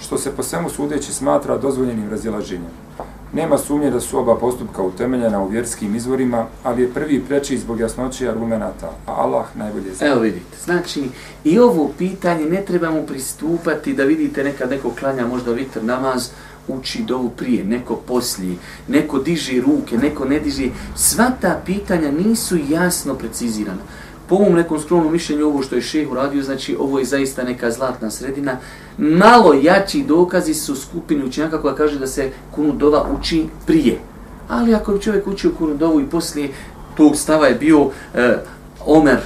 [0.00, 2.89] što se po svemu sudeći smatra dozvoljenim razilaženjem.
[3.32, 7.80] Nema sumnje da su oba postupka utemeljena u vjerskim izvorima, ali je prvi preči zbog
[7.80, 10.06] jasnoće argumenta, a Allah najbolje zna.
[10.06, 11.04] Evo vidite, znači
[11.44, 16.28] i ovo pitanje ne trebamo pristupati da vidite nekad neko klanja možda vitr namaz,
[16.68, 18.56] uči dovu prije, neko poslije,
[18.88, 20.68] neko diže ruke, neko ne diže.
[20.96, 23.82] Sva ta pitanja nisu jasno precizirana
[24.30, 27.70] po ovom nekom skromnom mišljenju ovo što je šeh uradio, znači ovo je zaista neka
[27.70, 28.56] zlatna sredina.
[28.98, 33.98] Malo jači dokazi su skupini učenjaka koja kaže da se kunu dova uči prije.
[34.48, 36.48] Ali ako bi čovjek učio kunu dovu i poslije
[36.96, 38.36] tog stava je bio e,
[38.86, 39.18] Omer,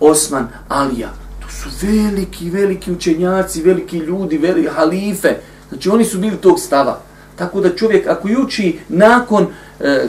[0.00, 1.08] Osman, Alija.
[1.40, 5.36] To su veliki, veliki učenjaci, veliki ljudi, veliki halife.
[5.68, 7.00] Znači oni su bili tog stava.
[7.36, 9.46] Tako da čovjek ako uči nakon
[9.80, 10.08] e,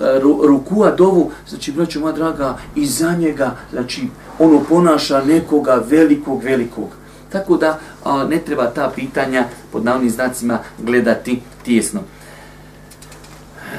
[0.00, 6.42] E, rukua dovu, znači, braćo moja draga, i za njega, znači, ono ponaša nekoga velikog,
[6.42, 6.88] velikog.
[7.32, 12.00] Tako da a, ne treba ta pitanja pod navnim znacima gledati tijesno.
[12.00, 13.76] E,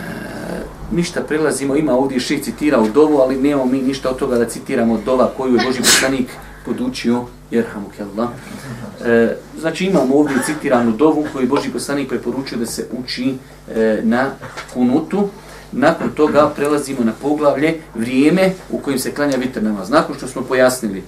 [0.91, 5.01] ništa prelazimo, ima ovdje šest citirao dovu, ali nemamo mi ništa od toga da citiramo
[5.05, 6.27] dova koju je Boži poslanik
[6.65, 7.65] podučio, jer
[7.99, 8.29] Allah.
[9.05, 13.35] E, znači imamo ovdje citiranu dovu koju je Boži poslanik preporučio da se uči
[13.75, 14.29] e, na
[14.73, 15.29] kunutu.
[15.71, 19.89] Nakon toga prelazimo na poglavlje vrijeme u kojim se klanja vitr namaz.
[19.89, 21.03] Nakon što smo pojasnili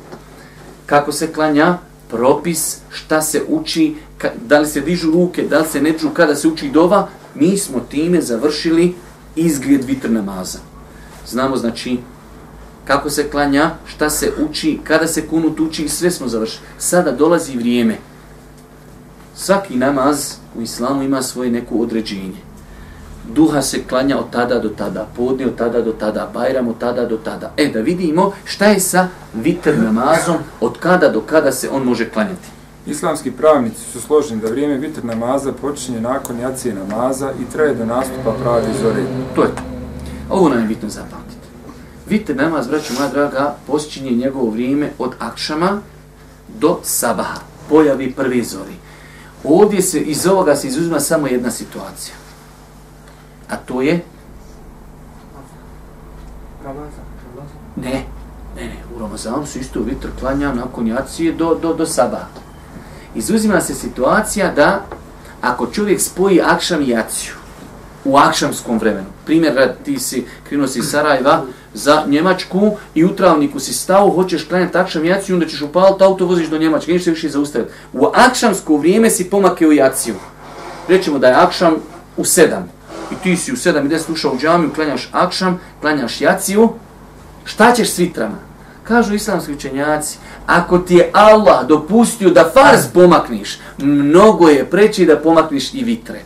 [0.90, 1.78] kako se klanja,
[2.10, 3.96] propis, šta se uči,
[4.46, 7.58] da li se dižu ruke, da li se ne dižu, kada se uči dova, mi
[7.58, 8.96] smo time završili
[9.36, 10.60] izgled vitr namaza.
[11.28, 11.98] Znamo znači
[12.86, 16.66] kako se klanja, šta se uči, kada se kunut uči i sve smo završili.
[16.78, 17.98] Sada dolazi vrijeme.
[19.36, 22.49] Svaki namaz u islamu ima svoje neko određenje.
[23.28, 27.06] Duha se klanja od tada do tada, podne od tada do tada, bajram od tada
[27.06, 27.52] do tada.
[27.58, 32.10] E, da vidimo šta je sa vitr namazom, od kada do kada se on može
[32.10, 32.48] klanjati.
[32.88, 37.86] Islamski pravnici su složeni da vrijeme vitr namaza počinje nakon jacije namaza i traje do
[37.86, 39.04] nastupa prave zore.
[39.36, 39.62] To je to.
[40.30, 41.48] Ovo nam je bitno zapamtiti.
[42.10, 45.82] Vitr namaz, braću moja draga, počinje njegovo vrijeme od akšama
[46.60, 48.76] do sabaha, pojavi prvi zori.
[49.44, 52.16] Ovdje se iz ovoga se izuzima samo jedna situacija.
[53.50, 54.02] A to je?
[57.76, 58.04] Ne,
[58.56, 62.42] ne, ne, u Ramazanu se isto vitr klanja nakon jacije do, do, do sabata.
[63.16, 64.86] Izuzima se situacija da
[65.42, 67.34] ako čovjek spoji akšam i jaciju
[68.06, 73.60] u akšamskom vremenu, primjer, ti si krenuo si iz Sarajeva za Njemačku i u travniku
[73.60, 77.04] si stao, hoćeš klanjati akšam i jaciju, onda ćeš upaliti auto, voziš do Njemačke, nećeš
[77.04, 77.72] se više zaustaviti.
[77.94, 80.16] U akšamsko vrijeme si pomakeo jaciju.
[80.88, 81.76] Rećemo da je akšam
[82.18, 82.79] u sedam.
[83.12, 86.70] I ti si u 7 i deset ušao u džamiju, klanjaš akšam, klanjaš jaciju.
[87.46, 88.38] Šta ćeš s vitrama?
[88.84, 95.18] Kažu islamski učenjaci, ako ti je Allah dopustio da farz pomakniš, mnogo je preći da
[95.18, 96.20] pomakniš i vitre.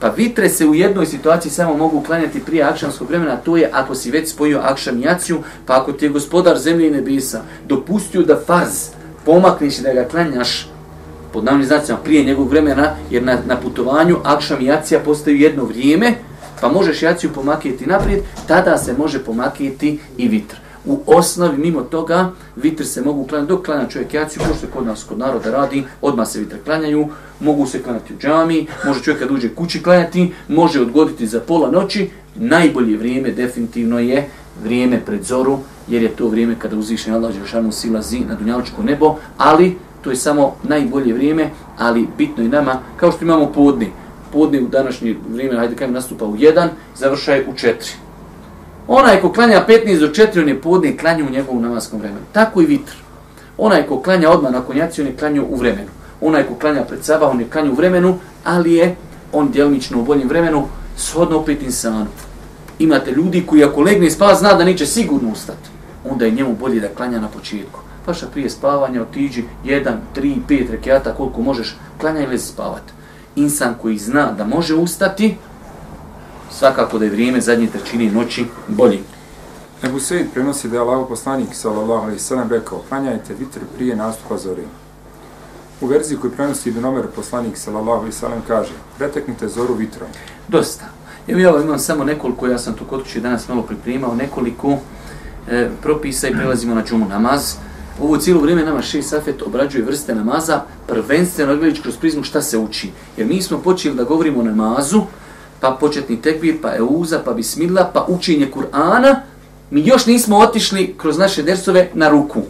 [0.00, 3.94] Pa vitre se u jednoj situaciji samo mogu klanjati prije akšamskog vremena, to je ako
[3.94, 8.40] si već spojio akšam jaciju, pa ako ti je gospodar zemlje i nebisa dopustio da
[8.46, 8.88] farz
[9.24, 10.68] pomakniš i da ga klanjaš
[11.32, 15.64] pod navnim znacima prije njegovog vremena, jer na, na putovanju akšam i jacija postaju jedno
[15.64, 16.14] vrijeme,
[16.60, 20.56] pa možeš jaciju pomakijeti naprijed, tada se može pomakijeti i vitr.
[20.84, 24.86] U osnovi, mimo toga, vitr se mogu klanjati, dok klanja čovjek jaciju, ko što kod
[24.86, 27.08] nas, kod naroda radi, odmah se vitr klanjaju,
[27.40, 31.70] mogu se klanjati u džami, može čovjek kad uđe kući klanjati, može odgoditi za pola
[31.70, 34.28] noći, najbolje vrijeme definitivno je
[34.62, 39.16] vrijeme pred zoru, jer je to vrijeme kada uzvišen Allah Žešanu silazi na dunjaličko nebo,
[39.38, 43.86] ali to je samo najbolje vrijeme, ali bitno je nama, kao što imamo podne,
[44.32, 47.72] podne u današnje vrijeme, hajde kajem nastupa u 1, završaje u 4.
[48.88, 52.20] Onaj ko klanja 15 do 4, on je podne klanja u njegovom namaskom vremenu.
[52.32, 52.92] Tako i vitr.
[53.58, 55.88] Onaj ko klanja odmah nakon jaci, on je klanja u vremenu.
[56.20, 58.96] Onaj ko klanja pred saba, on je klanja u vremenu, ali je
[59.32, 62.06] on djelmično u boljem vremenu, shodno opet insanu.
[62.78, 65.70] Imate ljudi koji ako legne spava, zna da neće sigurno ustati.
[66.10, 67.80] Onda je njemu bolje da klanja na početku.
[68.06, 72.92] Paša prije spavanja otiđi 1, 3, 5 rekiata koliko možeš, klanja ili spavati.
[73.36, 75.36] Insan koji zna da može ustati,
[76.50, 79.00] svakako da je vrijeme zadnje trećine noći bolji.
[79.82, 84.38] Ebu Sejid prenosi da je Allah poslanik sallallahu alaihi sallam rekao klanjajte vitr prije nastupa
[84.38, 84.62] zore.
[85.80, 90.08] U verziji koju prenosi Ibn Omer poslanik sallallahu alaihi sallam kaže preteknite zoru vitrom.
[90.48, 90.84] Dosta.
[91.28, 94.78] Evo ja imam samo nekoliko, ja sam to kod kuće danas malo pripremao, nekoliko
[95.48, 97.54] e, propisa i prelazimo na džumu namaz.
[98.00, 102.58] Ovo cijelo vrijeme nama šest safet obrađuje vrste namaza, prvenstveno gledajući kroz prizmu šta se
[102.58, 102.90] uči.
[103.16, 105.02] Jer mi smo počeli da govorimo o namazu,
[105.60, 109.14] pa početni tekbir, pa euza, pa bismillah, pa učenje Kur'ana,
[109.70, 112.42] mi još nismo otišli kroz naše dersove na ruku.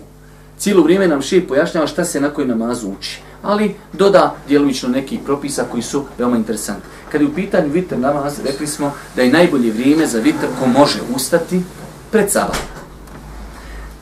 [0.59, 3.21] Cijelo vrijeme nam šeht pojašnjava šta se na koji namazu uči.
[3.43, 6.85] Ali doda djelomično nekih propisa koji su veoma interesantni.
[7.13, 10.67] Kad je u pitanju vitr namaz, rekli smo da je najbolje vrijeme za vitr ko
[10.67, 11.63] može ustati
[12.11, 12.57] pred sabah.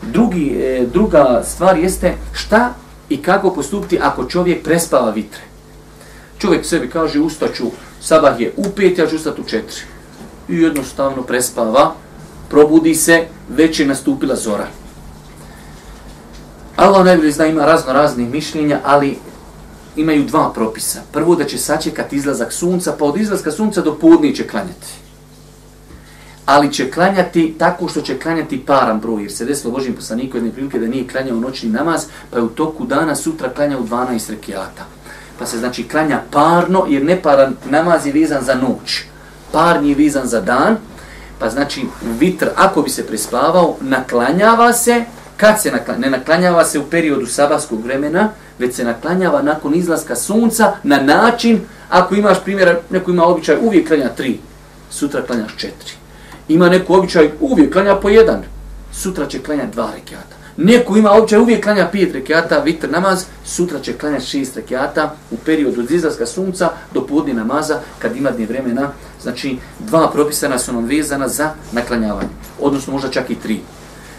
[0.03, 2.75] Drugi, e, druga stvar jeste šta
[3.09, 5.41] i kako postupiti ako čovjek prespava vitre.
[6.39, 7.65] Čovjek sebi kaže ustaću,
[8.01, 9.81] sabah je u pet, ja ću ustati u četiri.
[10.49, 11.95] I jednostavno prespava,
[12.49, 14.67] probudi se, već je nastupila zora.
[16.77, 19.19] Allah najbolje zna, ima razno raznih mišljenja, ali
[19.97, 21.01] imaju dva propisa.
[21.13, 25.00] Prvo da će sačekati izlazak sunca, pa od izlaska sunca do podnije će klanjati
[26.47, 30.51] ali će klanjati tako što će klanjati param broj, jer se desilo Božim poslaniku jedne
[30.51, 34.85] prilike da nije klanjao noćni namaz, pa je u toku dana sutra klanjao 12 rekiata.
[35.39, 39.03] Pa se znači klanja parno, jer neparan namaz je vezan za noć.
[39.53, 40.77] Parni je vezan za dan,
[41.39, 41.83] pa znači
[42.19, 45.05] vitr, ako bi se prespavao, naklanjava se,
[45.37, 50.17] kad se naklanjava, ne naklanjava se u periodu sabaskog vremena, već se naklanjava nakon izlaska
[50.17, 54.39] sunca na način, ako imaš primjer, neko ima običaj, uvijek klanja tri,
[54.91, 56.00] sutra klanjaš četiri
[56.51, 58.43] ima neku običaj uvijek klanja po jedan,
[58.93, 60.37] sutra će klanjati dva rekiata.
[60.57, 65.37] Neko ima običaj uvijek klanja pet rekiata, vitr namaz, sutra će klanjati šest rekiata u
[65.37, 68.91] periodu od izlaska sunca do podne namaza, kad ima dne vremena.
[69.23, 72.29] Znači, dva propisana su nam vezana za naklanjavanje,
[72.61, 73.61] odnosno možda čak i tri.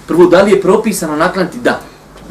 [0.07, 1.59] Prvo, da li je propisano naklanjati?
[1.59, 1.79] Da,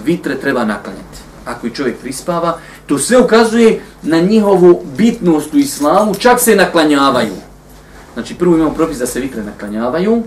[0.04, 1.20] vitre treba naklanjati.
[1.44, 7.49] Ako i čovjek prispava, to sve ukazuje na njihovu bitnost u islamu, čak se naklanjavaju.
[8.20, 10.22] Znači prvo imamo propis da se vitre naklanjavaju,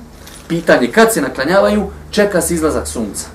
[0.48, 3.28] pitanje kad se naklanjavaju, čeka se izlazak sunca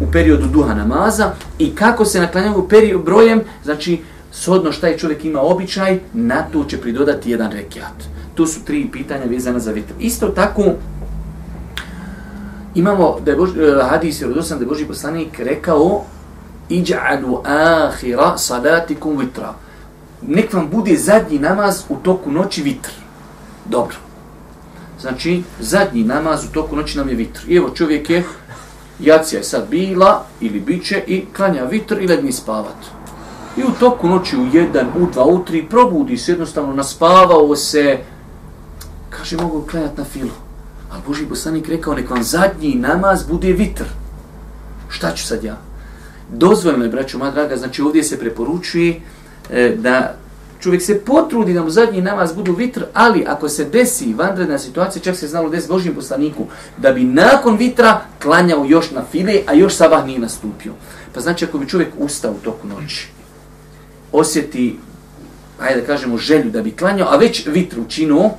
[0.00, 4.00] u periodu duha namaza i kako se naklanjavaju period brojem, znači
[4.32, 7.92] shodno šta je čovjek ima običaj, na to će pridodati jedan rekiat.
[8.34, 9.92] Tu su tri pitanja vezana za vitr.
[9.98, 10.62] Isto tako,
[12.74, 16.04] imamo da je Bož, eh, hadis je rodosan da je Boži poslanik rekao
[16.70, 19.54] iđa'alu ahira salatikum vitra.
[20.22, 22.90] Nek vam bude zadnji namaz u toku noći vitr.
[23.70, 23.96] Dobro.
[25.00, 27.40] Znači, zadnji namaz u toku noći nam je vitr.
[27.48, 28.24] I evo čovjek je,
[29.00, 32.76] jacija je sad bila ili biće i klanja vitr i ledni spavat.
[33.56, 37.98] I u toku noći u jedan, u dva, u tri, probudi se jednostavno, naspavao se,
[39.10, 40.36] kaže, mogu klanjati na filu.
[40.92, 43.84] Ali Boži poslanik rekao, nek vam zadnji namaz bude vitr.
[44.88, 45.56] Šta ću sad ja?
[46.32, 49.00] Dozvoljno je, braćo moja draga, znači ovdje se preporučuje
[49.50, 50.14] e, da
[50.60, 55.02] čovjek se potrudi da mu zadnji namaz budu vitr, ali ako se desi vanredna situacija,
[55.02, 56.46] čak se znalo desi Božim poslaniku,
[56.76, 60.72] da bi nakon vitra klanjao još na file, a još sabah nije nastupio.
[61.14, 63.08] Pa znači ako bi čovjek ustao u toku noći,
[64.12, 64.78] osjeti,
[65.60, 68.30] ajde da kažemo, želju da bi klanjao, a već vitr učinuo,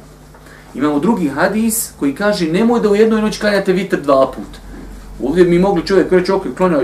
[0.75, 4.59] Imamo drugi hadis koji kaže nemoj da u jednoj noći klanjate vitr dva put.
[5.23, 6.81] Ovdje mi mogli čovjek reći ok, klanjao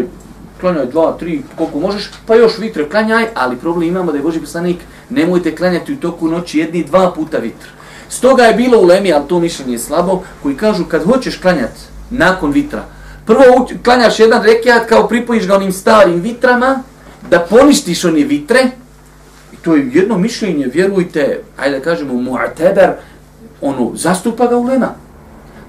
[0.61, 4.39] klanjaj dva, tri, koliko možeš, pa još vitre klanjaj, ali problem imamo da je Boži
[4.39, 4.77] poslanik
[5.09, 7.67] nemojte klanjati u toku noći jedni dva puta vitr.
[8.09, 11.81] Stoga je bilo u Lemi, ali to mišljenje je slabo, koji kažu kad hoćeš klanjati
[12.09, 12.83] nakon vitra,
[13.25, 16.83] prvo klanjaš jedan rekiat kao pripojiš ga onim starim vitrama,
[17.29, 18.67] da poništiš one vitre,
[19.53, 22.91] i to je jedno mišljenje, vjerujte, ajde da kažemo, mu'ateber,
[23.61, 24.89] ono, zastupa ga ulema.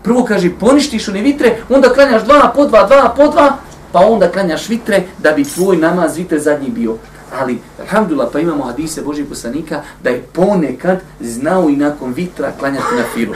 [0.03, 3.57] Prvo kaže, poništiš one vitre, onda klanjaš dva po dva, dva po dva,
[3.92, 6.96] pa onda klanjaš vitre da bi tvoj namaz vitre zadnji bio.
[7.40, 12.94] Ali, alhamdulillah, pa imamo hadise Božih poslanika da je ponekad znao i nakon vitra klanjati
[12.96, 13.35] na filu.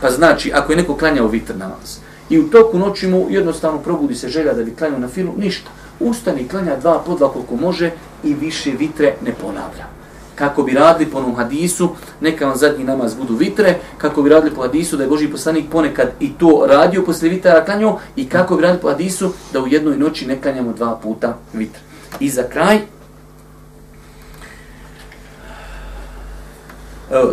[0.00, 1.98] Pa znači, ako je neko klanjao vitr namaz
[2.30, 5.70] i u toku noći mu jednostavno probudi se želja da bi klanjao na filu, ništa.
[6.00, 7.90] Ustani, klanja dva podla koliko može
[8.24, 10.01] i više vitre ne ponavlja
[10.34, 11.88] kako bi radili po onom hadisu,
[12.20, 15.64] neka vam zadnji namaz budu vitre, kako bi radili po hadisu da je Boži poslanik
[15.70, 19.66] ponekad i to radio posle vitara klanjao i kako bi radili po hadisu da u
[19.66, 21.80] jednoj noći ne klanjamo dva puta vitre.
[22.20, 22.80] I za kraj,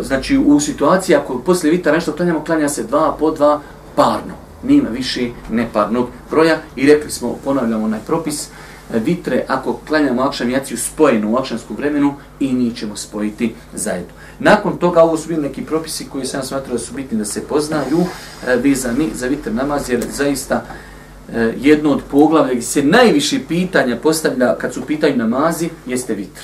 [0.02, 3.60] znači u situaciji ako posle vitara nešto klanjamo, klanja se dva po dva
[3.94, 4.34] parno.
[4.62, 8.48] Nima više neparnog broja i rekli smo, ponavljamo onaj propis,
[8.94, 14.12] vitre ako klanjamo akšam jaciju spojenu u akšamsku vremenu i njih ćemo spojiti zajedno.
[14.38, 17.46] Nakon toga ovo su bili neki propisi koji sam smatrao da su bitni da se
[17.46, 17.98] poznaju
[18.46, 20.64] e, vezani za vitr namaz jer zaista
[21.34, 26.42] e, jedno od poglavlja gdje se najviše pitanja postavlja kad su pitaju namazi jeste vitr.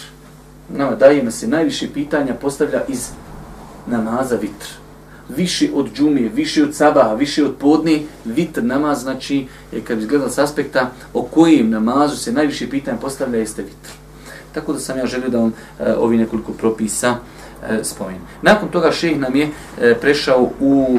[0.69, 3.09] Nama dajema se najviše pitanja postavlja iz
[3.87, 4.86] namaza vitr
[5.29, 10.07] više od džumije, više od sabaha, više od podne, vitr namaz, znači, je kad bi
[10.07, 13.91] gledali s aspekta o kojim namazu se najviše pitanja postavlja, jeste vitr.
[14.55, 17.17] Tako da sam ja želio da vam eh, e, ovi nekoliko propisa
[17.62, 18.21] eh, e, spomenu.
[18.43, 19.49] Nakon toga šeh nam je
[19.81, 20.99] e, prešao u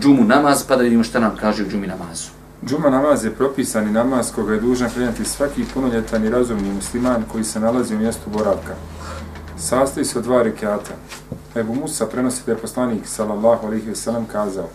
[0.00, 2.28] džumu namaz, pa da vidimo šta nam kaže u džumi namazu.
[2.66, 7.44] Džuma namaz je propisani namaz koga je dužan krenati svaki punoljetan i razumni musliman koji
[7.44, 8.74] se nalazi u mjestu boravka.
[9.58, 10.94] Sastoji se od dva rekiata.
[11.56, 14.68] Ebu Musa prenosi da je poslanik sallallahu alaihi wasallam kazao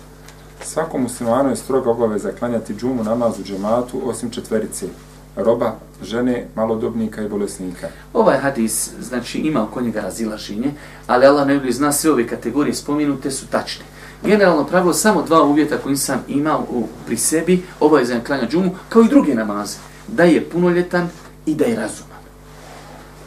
[0.64, 4.88] Svakom muslimanu je stroga obaveza klanjati džumu namaz u džematu osim četverice
[5.36, 7.88] roba, žene, malodobnika i bolesnika.
[8.14, 10.72] Ovaj hadis, znači, ima oko njega razilaženje,
[11.08, 13.86] ali Allah ne zna sve ove kategorije spominute su tačne.
[14.24, 19.02] Generalno pravilo samo dva uvjeta koji sam imao u, pri sebi, obavezan klanja džumu, kao
[19.02, 19.78] i druge namaze.
[20.08, 21.10] Da je punoljetan
[21.46, 22.22] i da je razuman.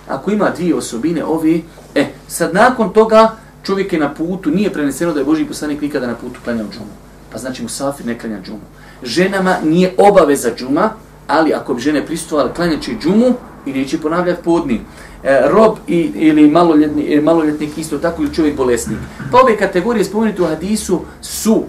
[0.08, 1.64] Ako ima dvije osobine, ovi,
[1.94, 6.06] e, sad nakon toga, čovjek je na putu, nije preneseno da je Boži poslanik nikada
[6.06, 6.92] na putu klanjao džumu.
[7.32, 8.60] Pa znači mu safir ne klanja džumu.
[9.02, 10.90] Ženama nije obaveza džuma,
[11.26, 13.34] ali ako bi žene pristovali, klanjat će džumu
[13.66, 14.80] i neće ponavljati podni.
[15.24, 18.98] E, rob i, ili maloljetni, e, maloljetnik isto tako ili čovjek bolesnik.
[19.32, 21.64] Pa ove kategorije spomenuti u hadisu su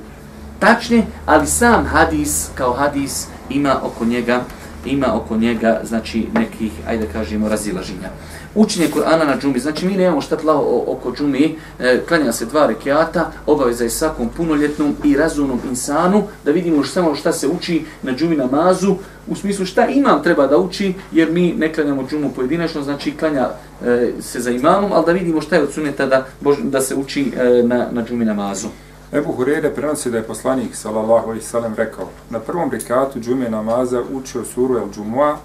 [0.59, 4.43] tačne, ali sam hadis kao hadis ima oko njega
[4.85, 8.09] ima oko njega znači nekih ajde kažemo razilaženja
[8.55, 9.59] učenje Kur'ana na džumi.
[9.59, 14.29] Znači mi nemamo šta tlao oko džumi, e, klanja se dva rekiata, obaveza je svakom
[14.37, 18.95] punoljetnom i razumnom insanu da vidimo što samo šta se uči na džumi namazu,
[19.27, 23.49] u smislu šta imam treba da uči, jer mi ne klanjamo džumu pojedinačno, znači klanja
[23.85, 26.25] e, se za imamom, ali da vidimo šta je od suneta da,
[26.63, 28.67] da se uči e, na, na džumi namazu.
[29.15, 34.01] Ebu Hurere prenosi da je poslanik sallallahu alaihi sallam rekao na prvom rekatu džume namaza
[34.13, 35.37] učio suru El Džumua,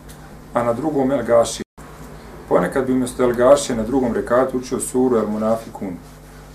[0.54, 1.62] a na drugom El Gaši.
[2.48, 5.92] Ponekad bi umjesto El Gaši na drugom rekatu učio suru El Munafikun.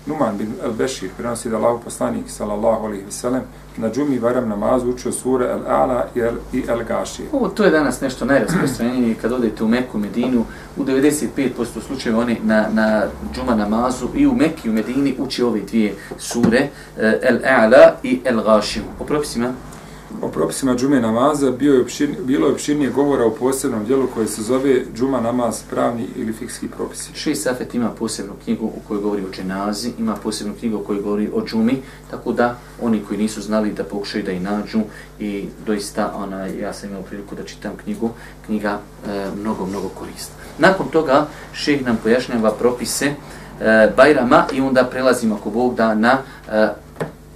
[0.06, 3.42] Numan bin El Bešir prenosi da Allahu poslanik sallallahu alejhi ve sellem
[3.76, 7.22] na džumi varam namazu učio sure El Ala i El, i El Gaši.
[7.32, 10.44] Ovo, to je danas nešto najrasprostranjenije kad odete u Meku, Medinu,
[10.76, 13.02] u 95% slučajeva oni na, na
[13.34, 16.68] džuma namazu i u Mekki i u Medini uči ove dvije sure,
[16.98, 18.82] eh, El Ala i El-Gashim.
[18.98, 19.52] Po propisima?
[20.22, 24.26] O propisima džume namaza bio je opšir, bilo je opširnije govora u posebnom dijelu koje
[24.26, 27.10] se zove džuma namaz pravni ili fikski propisi.
[27.14, 31.02] Šest Safet ima posebnu knjigu u kojoj govori o dženazi, ima posebnu knjigu u kojoj
[31.02, 34.80] govori o džumi, tako da oni koji nisu znali da pokušaju da i nađu
[35.20, 38.10] i doista ona, ja sam imao priliku da čitam knjigu,
[38.46, 38.78] knjiga
[39.08, 40.32] e, mnogo, mnogo korista.
[40.58, 43.14] Nakon toga šeh nam pojašnjava propise e,
[43.96, 46.18] Bajrama i onda prelazimo ako Bog da na
[46.52, 46.68] e,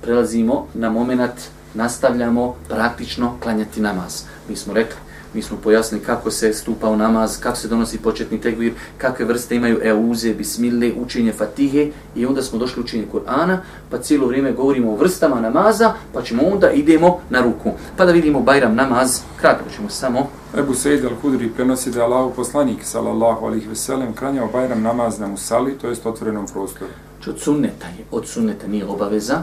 [0.03, 4.23] prelazimo na moment nastavljamo praktično klanjati namaz.
[4.49, 4.97] Mi smo rekli,
[5.35, 9.57] mi smo pojasnili kako se stupa u namaz, kako se donosi početni tekvir, kakve vrste
[9.57, 13.59] imaju euze, bismille, učenje fatihe i onda smo došli učenje Kur'ana,
[13.91, 17.73] pa cijelo vrijeme govorimo o vrstama namaza, pa ćemo onda idemo na ruku.
[17.97, 20.29] Pa da vidimo Bajram namaz, kratko ćemo samo.
[20.59, 25.19] Ebu Sejid al-Hudri prenosi da je Allah poslanik sallallahu alaihi ve sellem klanjao Bajram namaz
[25.19, 26.91] na Musali, to jest otvorenom prostoru.
[27.17, 29.43] Znači od sunneta je, od sunneta nije obaveza,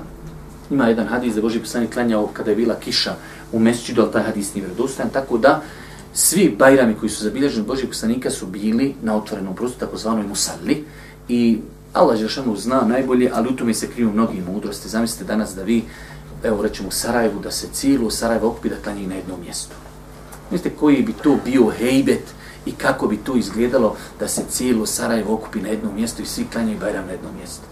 [0.70, 3.16] Ima jedan hadis da Boži poslanik klanjao kada je bila kiša
[3.52, 5.62] u mesčidu, ali taj hadis nije vjerodostojan, tako da
[6.14, 10.84] svi bajrami koji su zabilježeni od Božih poslanika su bili na otvorenom prostoru, takozvanoj musalli.
[11.30, 11.60] I
[11.94, 14.90] Allah Žešanu zna najbolje, ali u tome se kriju mnogi mudrosti.
[14.90, 15.84] Zamislite danas da vi,
[16.44, 19.76] evo rećemo u Sarajevu, da se cijelo Sarajevo okupi da klanje na jednom mjestu.
[20.52, 22.24] Mislite koji bi to bio hejbet
[22.66, 26.46] i kako bi to izgledalo da se cijelo Sarajevo okupi na jednom mjestu i svi
[26.52, 27.64] klanjaju bajram na jednom mjestu.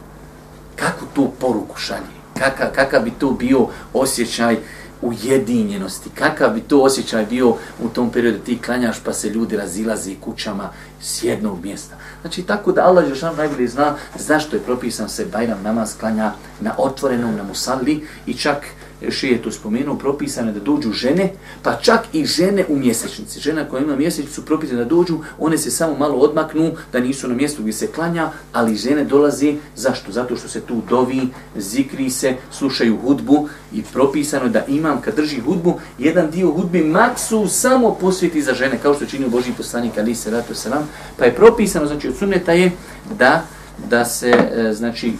[0.75, 2.24] Kako tu poruku šalje?
[2.39, 4.57] Kakav, kakav bi to bio osjećaj
[5.01, 7.49] ujedinjenosti, kakav bi to osjećaj bio
[7.83, 10.69] u tom periodu ti klanjaš pa se ljudi razilaze kućama
[11.01, 11.95] s jednog mjesta.
[12.21, 16.75] Znači tako da Allah Žešan najbolje zna zašto je propisan se Bajram namaz klanja na
[16.77, 18.65] otvorenom na musalli i čak
[19.09, 21.31] še je to spomenuo, propisano da dođu žene,
[21.63, 23.39] pa čak i žene u mjesečnici.
[23.39, 27.35] Žena koja ima mjesečnicu propisano da dođu, one se samo malo odmaknu, da nisu na
[27.35, 30.11] mjestu gdje se klanja, ali žene dolaze, zašto?
[30.11, 35.39] Zato što se tu dovi, zikri se, slušaju hudbu i propisano da imam kad drži
[35.39, 40.15] hudbu, jedan dio hudbe maksu samo posvjeti za žene, kao što čini Boži poslanik Ali
[40.15, 42.71] se ratu selam, pa je propisano, znači od sunneta je
[43.19, 43.45] da
[43.89, 45.13] da se, e, znači,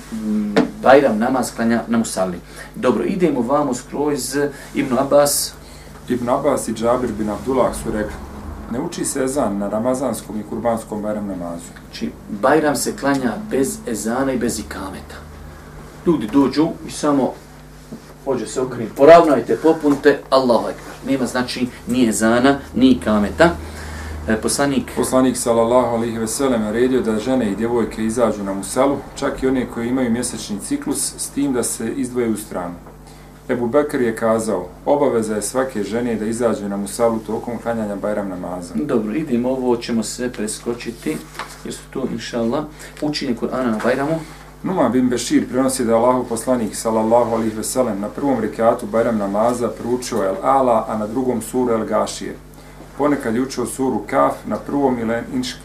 [0.82, 2.40] Bajram namaz klanja na Musalli.
[2.76, 4.38] Dobro, idemo vamo skroz
[4.74, 5.54] Ibn Abbas.
[6.10, 8.16] Ibn Abbas i Džabir bin Abdullah su rekli,
[8.72, 11.64] ne uči se ezan na ramazanskom i kurbanskom Bajram namazu.
[11.86, 15.16] Znači, Bajram se klanja bez ezana i bez ikameta.
[16.06, 17.34] Ljudi dođu i samo
[18.26, 20.94] hođe se okrenuti, poravnajte, popunte, Allahu ekber.
[21.08, 23.50] Nema znači ni ezana, ni ikameta.
[24.30, 28.98] E, poslanik poslanik sallallahu alejhi ve sellem naredio da žene i djevojke izađu na musalu,
[29.16, 32.74] čak i one koje imaju mjesečni ciklus s tim da se izdvoje u stranu.
[33.50, 38.30] Ebu Bekr je kazao, obaveza je svake žene da izađe na musalu tokom klanjanja Bajram
[38.30, 38.74] namaza.
[38.76, 41.18] Dobro, idemo, ovo ćemo sve preskočiti,
[41.66, 42.64] jer su tu, inša Allah,
[43.02, 44.20] učinje Kur'ana na Bajramu.
[44.64, 48.86] Numa bin Bešir prenosi da je Allahu poslanik sallallahu alaihi ve sellem na prvom rekiatu
[48.86, 52.36] Bajram namaza proučio El Ala, a na drugom suru El Gašije
[52.98, 55.56] ponekad je učio suru Kaf na prvom ili inš,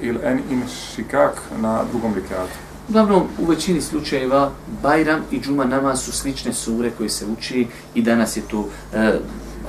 [0.00, 2.52] il en inšikak na drugom rekatu.
[2.88, 4.50] Uglavnom, u većini slučajeva
[4.82, 8.64] Bajram i Džuma nama su slične sure koje se uči i danas je tu,
[8.94, 9.12] e,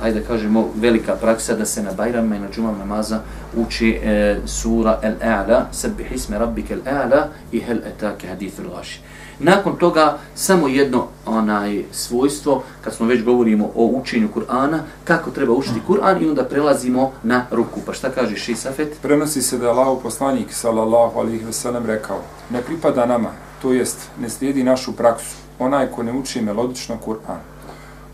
[0.02, 3.20] ajde da kažemo, velika praksa da se na Bajram i na Džuma namaza
[3.56, 9.00] uči e, sura El-A'la, sebi hisme rabbike El-A'la i hel etake hadithu laši.
[9.42, 15.52] Nakon toga samo jedno onaj svojstvo, kad smo već govorimo o učenju Kur'ana, kako treba
[15.52, 17.80] učiti Kur'an i onda prelazimo na ruku.
[17.86, 18.98] Pa šta kaže Šisafet?
[19.02, 22.18] Prenosi se da je Allah poslanik sallallahu alihi veselem, rekao,
[22.50, 23.30] ne pripada nama,
[23.62, 27.49] to jest ne slijedi našu praksu, onaj ko ne uči melodično Kur'an.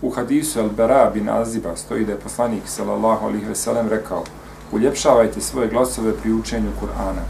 [0.02, 4.24] U hadisu Al-Bara bin Aziba stoji da je poslanik sallallahu alaihi ve sellem rekao,
[4.72, 7.22] uljepšavajte svoje glasove pri učenju Kur'ana.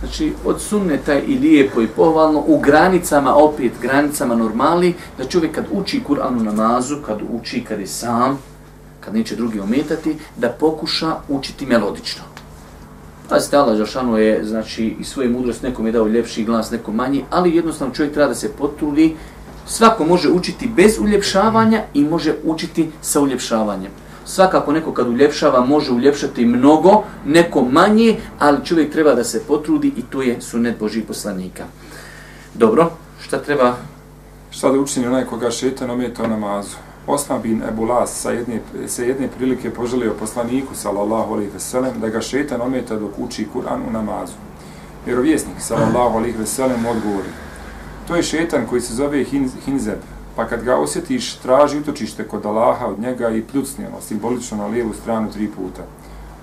[0.00, 5.64] Znači, od sunneta i lijepo i pohvalno, u granicama, opet granicama normali, da čovjek kad
[5.72, 8.38] uči Kur'an u namazu, kad uči kad je sam,
[9.00, 12.22] kad neće drugi ometati, da pokuša učiti melodično.
[13.28, 17.24] Pa Allah Žašanu je, znači, i svoje mudrost, nekom je dao ljepši glas, nekom manji,
[17.30, 19.16] ali jednostavno čovjek treba da se potrudi,
[19.66, 23.90] svako može učiti bez uljepšavanja i može učiti sa uljepšavanjem
[24.26, 29.92] svakako neko kad uljepšava može uljepšati mnogo, neko manje, ali čovjek treba da se potrudi
[29.96, 31.64] i to je sunet Božih poslanika.
[32.54, 32.90] Dobro,
[33.20, 33.76] šta treba?
[34.50, 36.76] Šta da učini onaj koga šetan ometa namazu?
[37.06, 42.00] Osman bin Ebu Las sa jedne, sa jedne prilike poželio poslaniku, sallallahu alaihi ve sellem,
[42.00, 44.32] da ga šetan ometa dok uči Kur'an u namazu.
[45.06, 47.45] Vjerovjesnik, sallallahu alaihi ve sellem, odgovori.
[48.06, 49.98] To je šetan koji se zove hin, Hinzeb,
[50.36, 54.66] pa kad ga osjetiš, traži utočište kod Allaha od njega i pljucni ono, simbolično na
[54.66, 55.82] lijevu stranu tri puta.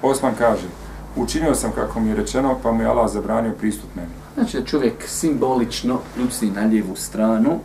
[0.01, 0.67] Osman kaže,
[1.15, 4.11] učinio sam kako mi je rečeno, pa mu je Allah zabranio pristup meni.
[4.35, 7.59] Znači da čovjek simbolično pljucni na lijevu stranu,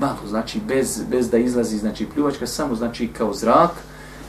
[0.00, 3.70] malo, znači bez, bez da izlazi, znači pljuvačka, samo znači kao zrak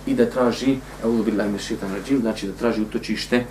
[0.05, 3.45] i da traži, evo bila ime šetan rađim, znači da traži utočište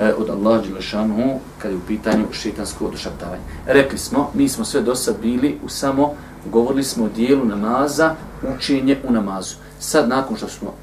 [0.00, 3.42] e, od Allah Đelešanu kada je u pitanju šetansko odošaptavanje.
[3.66, 6.14] Rekli smo, mi smo sve do sad bili u samo,
[6.50, 8.14] govorili smo o dijelu namaza,
[8.56, 9.54] učenje u namazu.
[9.80, 10.74] Sad, nakon što smo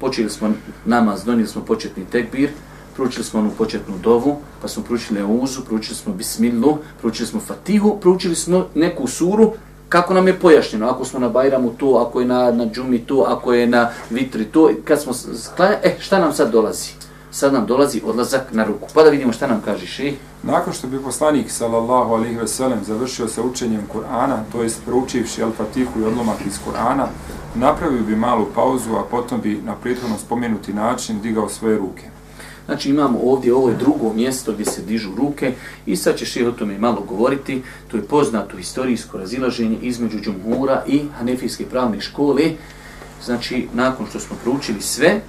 [0.00, 0.52] počeli smo
[0.84, 2.50] namaz, donijeli smo početni tekbir,
[2.94, 7.98] proučili smo onu početnu dovu, pa smo proučili Euzu, proučili smo Bismillu, proučili smo Fatihu,
[8.00, 9.52] proučili smo neku suru,
[9.88, 13.24] kako nam je pojašnjeno, ako smo na Bajramu to, ako je na, na Džumi to,
[13.28, 16.90] ako je na Vitri to, kad smo sklanjali, e, šta nam sad dolazi?
[17.34, 18.88] Sad nam dolazi odlazak na ruku.
[18.94, 20.14] Pa da vidimo šta nam kaže ši.
[20.42, 26.00] Nakon što bi poslanik, sallallahu alihi veselem, završio sa učenjem Kur'ana, to jest proučivši Al-Fatihu
[26.00, 27.06] i odlomak iz Kur'ana,
[27.54, 32.02] napravio bi malu pauzu, a potom bi na prethodno spomenuti način digao svoje ruke.
[32.66, 35.54] Znači imamo ovdje, ovo je drugo mjesto gdje se dižu ruke
[35.86, 37.62] i sad će šeho tome malo govoriti.
[37.88, 42.42] To je poznato historijsko razilaženje između Džumhura i Hanefijske pravne škole.
[43.24, 45.20] Znači, nakon što smo proučili sve,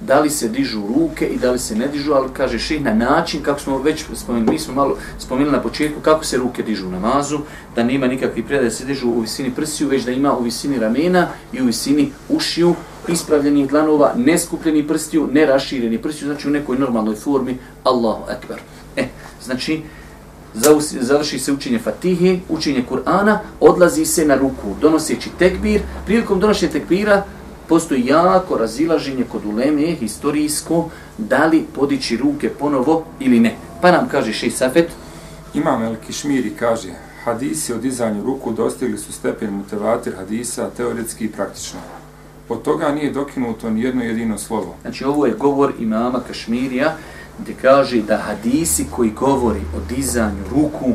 [0.00, 2.94] da li se dižu ruke i da li se ne dižu, ali kaže ših na
[2.94, 6.86] način, kako smo već spomenuli, mi smo malo spomenuli na početku, kako se ruke dižu
[6.86, 7.38] u namazu,
[7.74, 10.78] da nema nikakvi predaje da se dižu u visini prsiju, već da ima u visini
[10.78, 12.74] ramena i u visini ušiju,
[13.08, 18.58] ispravljenih dlanova, neskupljeni prstiju, nerašireni prstiju, znači u nekoj normalnoj formi, Allahu Ekber.
[18.96, 19.08] E,
[19.44, 19.82] znači,
[21.00, 27.24] završi se učenje Fatihe, učenje Kur'ana, odlazi se na ruku, donoseći tekbir, prilikom donošenja tekbira,
[27.68, 33.56] postoji jako razilaženje kod uleme, historijsko, da li podići ruke ponovo ili ne.
[33.82, 34.90] Pa nam kaže Šej Safet.
[35.54, 36.88] Imam El Kišmiri kaže,
[37.24, 41.80] hadisi o dizanju ruku dostigli su stepen mutevatir hadisa teoretski i praktično.
[42.48, 44.74] Od toga nije dokinuto ni jedno jedino slovo.
[44.82, 46.96] Znači ovo je govor imama Kašmirija
[47.38, 50.92] gdje kaže da hadisi koji govori o dizanju ruku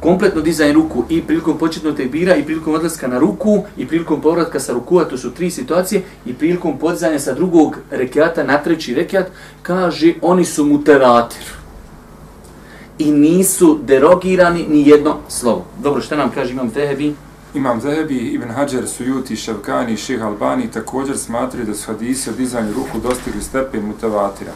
[0.00, 4.60] kompletno dizanje ruku i prilikom početnog tekbira i prilikom odlaska na ruku i prilikom povratka
[4.60, 9.26] sa ruku, to su tri situacije, i prilikom podizanja sa drugog rekiata na treći rekiat,
[9.62, 11.44] kaže oni su mutevatir.
[12.98, 15.64] I nisu derogirani ni jedno slovo.
[15.82, 17.14] Dobro, šta nam kaže Imam Tehebi?
[17.54, 22.32] Imam Zehebi, Ibn Hajar, Sujuti, Ševkani i Ših Albani također smatraju da su hadisi o
[22.32, 24.52] dizanju ruku dostigli stepen mutevatira.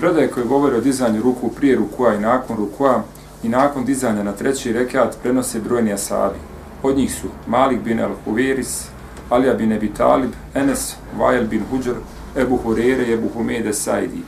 [0.00, 3.02] Predaje koje govore o dizanju ruku prije rukua i nakon rukua
[3.42, 6.38] i nakon dizanja na treći rekat prenose brojni asabi.
[6.82, 8.84] Od njih su Malik bin al-Huveris,
[9.30, 11.94] Alija bin Ebi Talib, Enes, Vajel bin Huđar,
[12.36, 14.22] Ebu Hurere i Ebu Humede Saidi,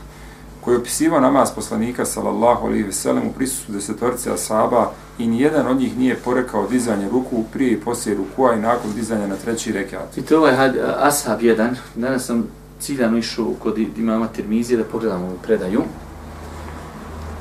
[0.61, 5.77] koji opisiva namaz poslanika sallallahu alaihi ve sellem u prisustvu desetorice asaba i nijedan od
[5.77, 10.19] njih nije porekao dizanje ruku prije i poslije rukua i nakon dizanja na treći rekat.
[10.19, 12.47] I to ovaj had, ashab jedan, danas sam
[12.81, 15.83] ciljano išao kod imama Tirmizije da pogledamo ovu predaju.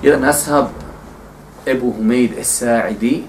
[0.03, 0.65] Jedan ashab
[1.69, 3.23] Ebu Humeid Esaidi,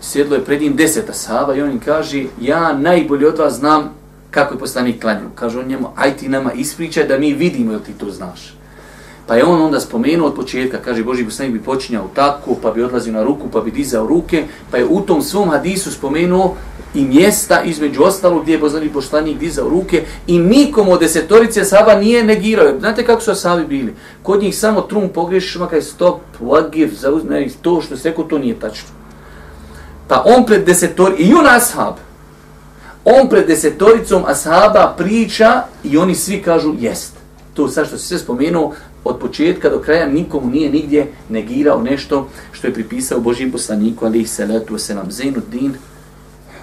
[0.00, 3.94] sjedlo je pred njim deset ashaba i on im kaže, ja najbolje od vas znam
[4.30, 5.28] kako je poslanik klanju.
[5.34, 8.54] Kaže on njemu, aj ti nama ispričaj da mi vidimo jel ti to znaš.
[9.26, 12.82] Pa je on onda spomenuo od početka, kaže Boži poslanik bi počinjao tako, pa bi
[12.82, 16.56] odlazio na ruku, pa bi dizao ruke, pa je u tom svom hadisu spomenuo
[16.94, 21.94] i mjesta između ostalo gdje je Božani poslanik dizao ruke i nikom od desetorice Saba
[21.94, 22.78] nije negirao.
[22.78, 23.94] Znate kako su asabi bili?
[24.22, 28.60] Kod njih samo trum pogrešiš, makaj stop, wagir, zauzme, to što se rekao, to nije
[28.60, 28.88] tačno.
[30.08, 31.94] Pa on pred desetoricom, i on ashab,
[33.04, 37.12] on pred desetoricom ashaba priča i oni svi kažu jest.
[37.54, 42.28] To sad što se sve spomenuo, od početka do kraja nikomu nije nigdje negirao nešto
[42.52, 45.74] što je pripisao Božim poslaniku, ali se letu se nam Zenuddin,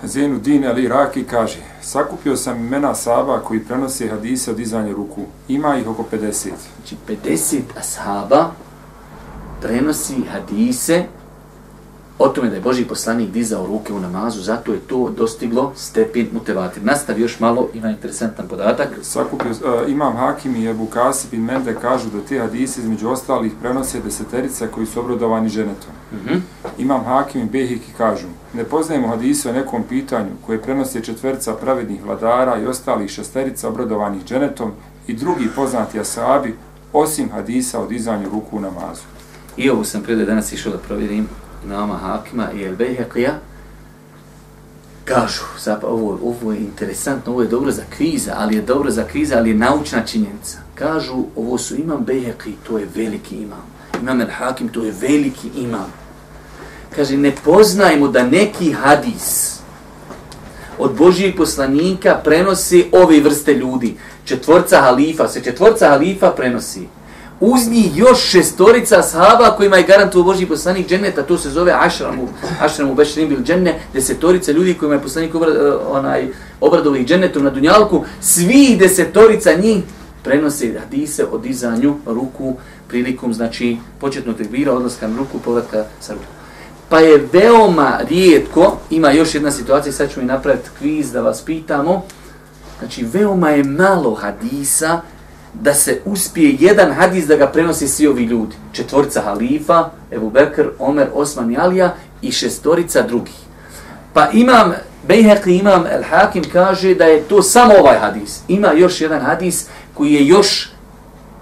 [0.03, 5.21] Zenu Din Ali Raki kaže, sakupio sam imena sahaba koji prenose hadise od izvanja ruku.
[5.47, 6.49] Ima ih oko 50.
[6.75, 8.51] Znači 50 ashaba
[9.61, 11.03] prenosi hadise
[12.19, 16.27] o tome da je Boži poslanik dizao ruke u namazu, zato je to dostiglo stepen
[16.33, 16.83] mutevatir.
[16.83, 18.87] Nastavi još malo, ima interesantan podatak.
[19.01, 23.51] Sakupio, uh, imam Hakim i Ebu Kasib i Mende kažu da te hadise između ostalih
[23.61, 25.91] prenose deseterica koji su obrodovani ženetom.
[26.11, 26.39] Mm -hmm.
[26.77, 32.05] Imam Hakim i Behiki kažu, ne poznajemo hadise o nekom pitanju koje prenose četverca pravednih
[32.05, 34.71] vladara i ostalih šesterica obrodovanih dženetom
[35.07, 36.55] i drugi poznati asabi,
[36.93, 39.03] osim hadisa o dizanju ruku u namazu.
[39.57, 41.27] I ovo sam predaj danas išao da provjerim
[41.65, 43.33] imama Hakima i El Bejhekija,
[45.05, 49.03] kažu, zapravo, ovo, ovo je interesantno, ovo je dobro za kviza, ali je dobro za
[49.03, 50.57] kviza, ali je naučna činjenica.
[50.75, 53.63] Kažu, ovo su imam Bejheki, to je veliki imam.
[54.01, 55.93] Imam El Hakim, to je veliki imam.
[56.95, 59.59] kaže, ne poznajmo da neki hadis
[60.79, 63.97] od Božijeg poslanika prenosi ove vrste ljudi.
[64.25, 66.87] Četvorca halifa, se četvorca halifa prenosi.
[67.39, 72.27] Uz njih još šestorica sahaba kojima je garantuo Boži poslanik dženneta, to se zove Ašramu,
[72.61, 76.27] Ašramu bešrin bil dženne, desetorica ljudi kojima je poslanik obrad, e, onaj,
[76.61, 79.83] obradovih džennetom na Dunjalku, svi desetorica njih
[80.23, 82.55] prenose hadise o dizanju ruku
[82.87, 86.25] prilikom, znači, početnog tekbira, odlaska na ruku, povratka sa ruku.
[86.89, 91.41] Pa je veoma rijetko, ima još jedna situacija, sad ćemo i napraviti kviz da vas
[91.41, 92.03] pitamo,
[92.79, 95.01] znači, veoma je malo hadisa
[95.53, 98.55] da se uspije jedan hadis da ga prenosi svi ovi ljudi.
[98.71, 103.35] Četvorca halifa, Ebu Bekr, Omer, Osman i Alija i šestorica drugih.
[104.13, 104.73] Pa imam,
[105.07, 108.39] Bejheqi imam, El Hakim kaže da je to samo ovaj hadis.
[108.47, 110.71] Ima još jedan hadis koji je još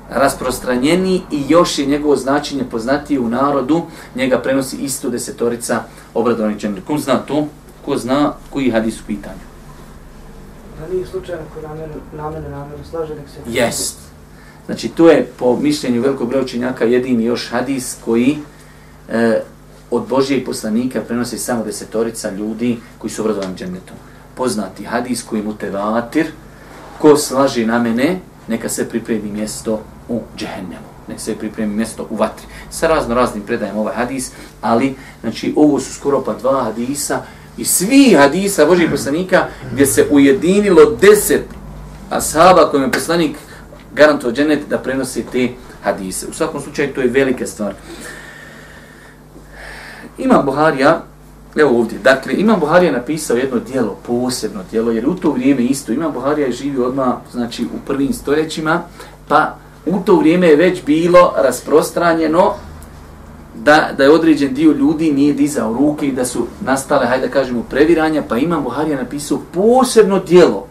[0.10, 3.82] rasprostranjeni i još je njegovo značenje poznatije u narodu,
[4.16, 5.84] njega prenosi isto desetorica
[6.14, 6.82] obradovanih džemlja.
[6.88, 7.48] Ko zna to?
[7.86, 9.47] Ko zna koji hadis u pitanju?
[10.80, 13.52] Da nije slučajno ko namene, namene, namene slaže, nek se...
[13.52, 13.98] Jest.
[14.66, 18.38] Znači, to je po mišljenju velikog broja učenjaka jedini još hadis koji
[19.10, 19.42] e,
[19.92, 23.98] od Božijeg poslanika prenosi samo desetorica ljudi koji su obradovani džennetom.
[24.36, 26.32] Poznati hadis koji mu tevatir,
[27.00, 30.88] ko slaži na mene, neka se pripremi mjesto u džehennemu.
[31.08, 32.48] Neka se pripremi mjesto u vatri.
[32.70, 37.22] Sa razno raznim predajem ovaj hadis, ali znači ovo su skoro pa dva hadisa
[37.58, 41.44] i svi hadisa Božih poslanika gdje se ujedinilo deset
[42.10, 43.38] ashaba kojim je poslanik
[43.94, 45.50] garantuo dženet da prenosi te
[45.84, 46.28] hadise.
[46.28, 47.74] U svakom slučaju to je velika stvar.
[50.18, 51.04] Imam Buharija,
[51.56, 55.92] evo ovdje, dakle, Imam Buharija napisao jedno dijelo, posebno dijelo, jer u to vrijeme isto,
[55.92, 58.82] Imam Buharija je živio odmah, znači, u prvim stoljećima,
[59.28, 59.56] pa
[59.86, 62.54] u to vrijeme je već bilo rasprostranjeno
[63.64, 67.34] da, da je određen dio ljudi nije dizao ruke i da su nastale, hajde da
[67.34, 70.68] kažemo, previranja, pa Imam Buharija napisao posebno dijelo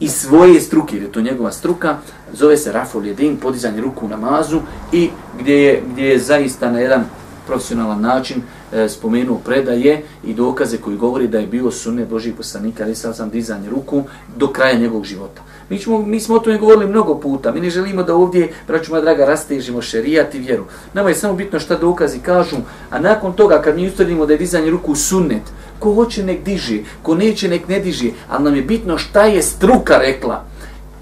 [0.00, 1.96] i svoje struke, jer je to njegova struka,
[2.32, 4.60] zove se Raful Jedin, podizanje ruku u namazu
[4.92, 7.04] i gdje je, gdje je zaista na jedan
[7.46, 8.42] profesionalan način
[8.72, 13.14] e, spomenuo predaje i dokaze koji govori da je bio sunne Božih poslanika, ali sam
[13.14, 14.02] sam dizanje ruku
[14.36, 15.42] do kraja njegovog života.
[15.70, 17.52] Mi, ćemo, mi smo o tome govorili mnogo puta.
[17.52, 20.64] Mi ne želimo da ovdje, braću moja draga, rastežimo šerijat i vjeru.
[20.94, 22.56] Nama je samo bitno šta dokazi kažu,
[22.90, 25.42] a nakon toga kad mi ustvrdimo da je dizanje ruku sunnet,
[25.78, 29.42] ko hoće nek diže, ko neće nek ne diže, ali nam je bitno šta je
[29.42, 30.44] struka rekla.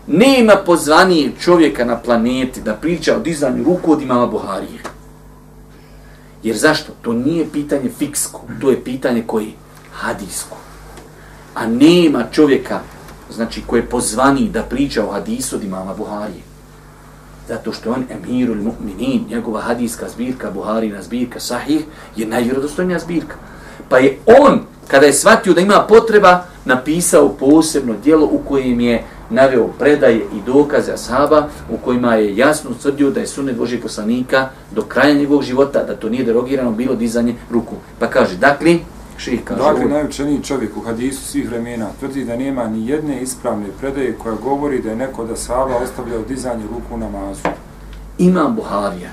[0.07, 4.84] Nema pozvanije čovjeka na planeti da priča o dizanju ruku od imama Buharije.
[6.45, 6.92] Jer zašto?
[7.03, 9.53] To nije pitanje fiksko, to je pitanje koji?
[9.92, 10.57] Hadisko.
[11.55, 12.80] A nema čovjeka,
[13.30, 16.42] znači, koji je pozvani da priča o hadisu od imama Buharije.
[17.49, 21.84] Zato što on emirul mu'minin, njegova hadijska zbirka, Buharina zbirka, sahih,
[22.16, 23.36] je najvjerodostojnija zbirka.
[23.88, 29.05] Pa je on, kada je shvatio da ima potreba, napisao posebno dijelo u kojem je
[29.35, 34.49] naveo predaje i dokaze ashaba u kojima je jasno utvrdio da je sunet Božih poslanika
[34.74, 37.76] do kraja njegovog života, da to nije derogirano bilo dizanje ruku.
[37.99, 38.78] Pa kaže, dakle,
[39.16, 39.62] ših kaže...
[39.62, 44.35] Dakle, najučeniji čovjek u hadisu svih vremena tvrdi da nema ni jedne ispravne predaje koja
[44.35, 47.49] govori da je neko da sahaba ostavljao dizanje ruku na mazu.
[48.18, 49.11] Imam Buharija,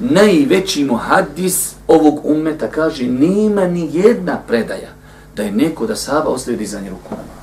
[0.00, 4.88] najveći muhadis ovog ummeta kaže, nema ni jedna predaja
[5.36, 7.39] da je neko da sahaba ostavio dizanje ruku na mazu.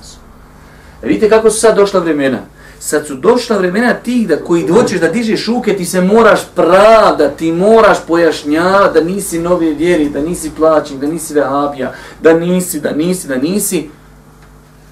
[1.04, 2.40] E, vidite kako su sad došla vremena.
[2.80, 7.30] Sad su došla vremena tih da koji hoćeš da dižeš ruke, ti se moraš pravda,
[7.30, 12.80] ti moraš pojašnjavati da nisi nove vjeri, da nisi plaćen, da nisi vehabija, da nisi,
[12.80, 13.90] da nisi, da nisi.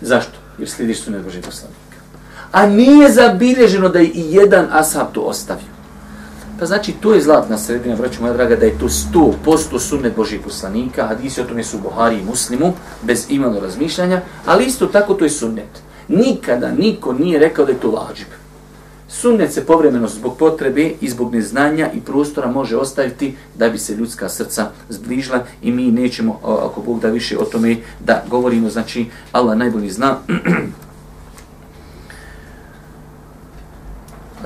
[0.02, 0.34] Zašto?
[0.58, 1.80] Jer slidiš su Božih poslanika.
[2.52, 5.76] A nije zabilježeno da je i jedan ashab to ostavio.
[6.60, 8.86] Pa znači, to je zlatna sredina, vraću moja draga, da je to
[9.46, 14.66] 100% sunnet Božih poslanika, hadisi o tome su Buhari i Muslimu, bez imano razmišljanja, ali
[14.66, 15.84] isto tako to je sunnet.
[16.08, 18.28] Nikada niko nije rekao da je to vađib.
[19.08, 23.96] Sunnet se povremeno zbog potrebe i zbog neznanja i prostora može ostaviti da bi se
[23.96, 29.06] ljudska srca zbližila i mi nećemo, ako Bog da više o tome da govorimo, znači
[29.32, 30.18] Allah najbolji zna.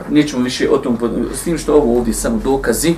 [0.09, 0.97] nećemo više o tom,
[1.33, 2.95] s tim što ovo ovdje samo dokazi.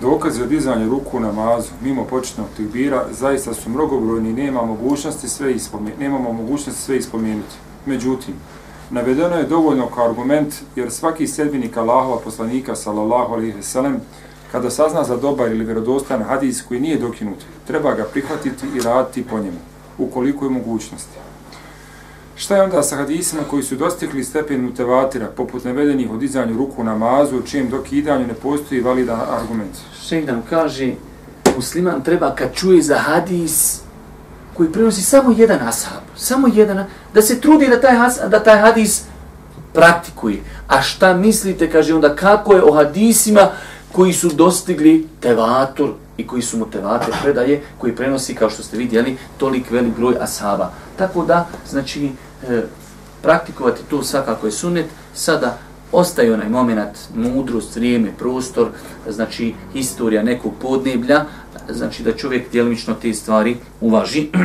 [0.00, 6.02] Dokazi o dizanju ruku namazu mimo početnog tikbira, zaista su mnogobrojni, nema mogućnosti sve ispomenuti.
[6.02, 7.54] Nemamo mogućnosti sve ispomenuti.
[7.86, 8.34] Međutim,
[8.90, 14.00] navedeno je dovoljno kao argument jer svaki sedminik Allahova poslanika sallallahu alaihi veselem
[14.52, 19.24] kada sazna za dobar ili vjerodostan hadis koji nije dokinut, treba ga prihvatiti i raditi
[19.24, 19.58] po njemu,
[19.98, 21.18] ukoliko je mogućnosti.
[22.36, 26.84] Šta je onda sa hadisima koji su dostigli stepen mutevatira, poput navedenih od dizanju ruku
[26.84, 29.76] namazu mazu, čijem dokidanju ne postoji validan argument?
[30.08, 30.92] Šeik nam kaže,
[31.56, 33.83] musliman treba kad čuje za hadis
[34.54, 36.84] koji prenosi samo jedan ashab, samo jedan,
[37.14, 39.02] da se trudi da taj, has, da taj hadis
[39.72, 40.42] praktikuje.
[40.68, 43.48] A šta mislite, kaže onda, kako je o hadisima
[43.92, 48.76] koji su dostigli tevatur i koji su mu tevate predaje, koji prenosi, kao što ste
[48.76, 50.70] vidjeli, tolik velik broj ashaba.
[50.98, 52.10] Tako da, znači,
[52.48, 52.62] e,
[53.22, 55.58] praktikovati to svakako je sunet, sada
[55.92, 58.68] ostaje onaj moment, mudrost, vrijeme, prostor,
[59.08, 61.24] znači historija nekog podneblja,
[61.70, 64.28] znači da čovjek djelomično te stvari uvaži.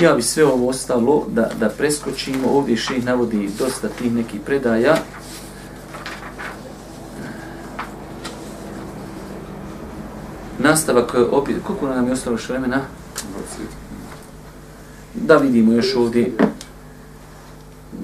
[0.00, 4.96] ja bi sve ovo ostalo da, da preskočimo, ovdje še navodi dosta tih nekih predaja.
[10.58, 12.80] Nastavak, opet, koliko nam je ostalo još vremena?
[15.14, 16.32] Da vidimo još ovdje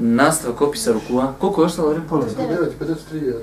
[0.00, 1.34] nastavak opisa rukua.
[1.38, 2.08] Koliko je ostalo vremena?
[2.80, 3.34] 53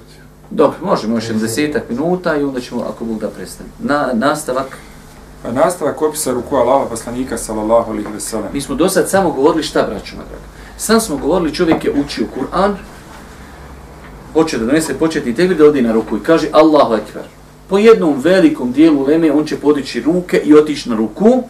[0.52, 3.70] Dobro, možemo još 70 minuta i onda ćemo, ako Bog da prestane.
[3.80, 4.78] Na, nastavak.
[5.46, 8.50] A nastavak opisa rukua Allaha poslanika, sallallahu alaihi ve sellem.
[8.54, 10.46] Mi smo do sad samo govorili šta, braćo, draga.
[10.78, 12.74] Sam smo govorili, čovjek je učio Kur'an,
[14.34, 17.24] hoće da donese početni tekbir da odi na ruku i kaže Allahu Ekber.
[17.70, 21.44] Po jednom velikom dijelu leme on će podići ruke i otići na ruku.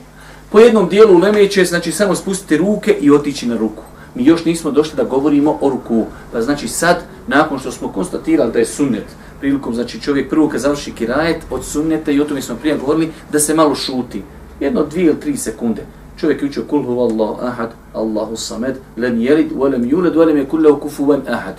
[0.51, 3.83] Po jednom dijelu leme će znači samo spustiti ruke i otići na ruku
[4.15, 6.05] mi još nismo došli da govorimo o ruku.
[6.31, 9.05] Pa znači sad, nakon što smo konstatirali da je sunnet,
[9.39, 13.11] prilikom, znači čovjek prvo kad završi kirajet od sunneta i o tome smo prije govorili,
[13.31, 14.23] da se malo šuti.
[14.59, 15.85] Jedno, dvije ili tri sekunde.
[16.17, 20.45] Čovjek je učio kul huva Allahu ahad, Allahu samed, lem jelid, velem juled, velem je
[20.45, 21.55] kullahu kufuvan ahad.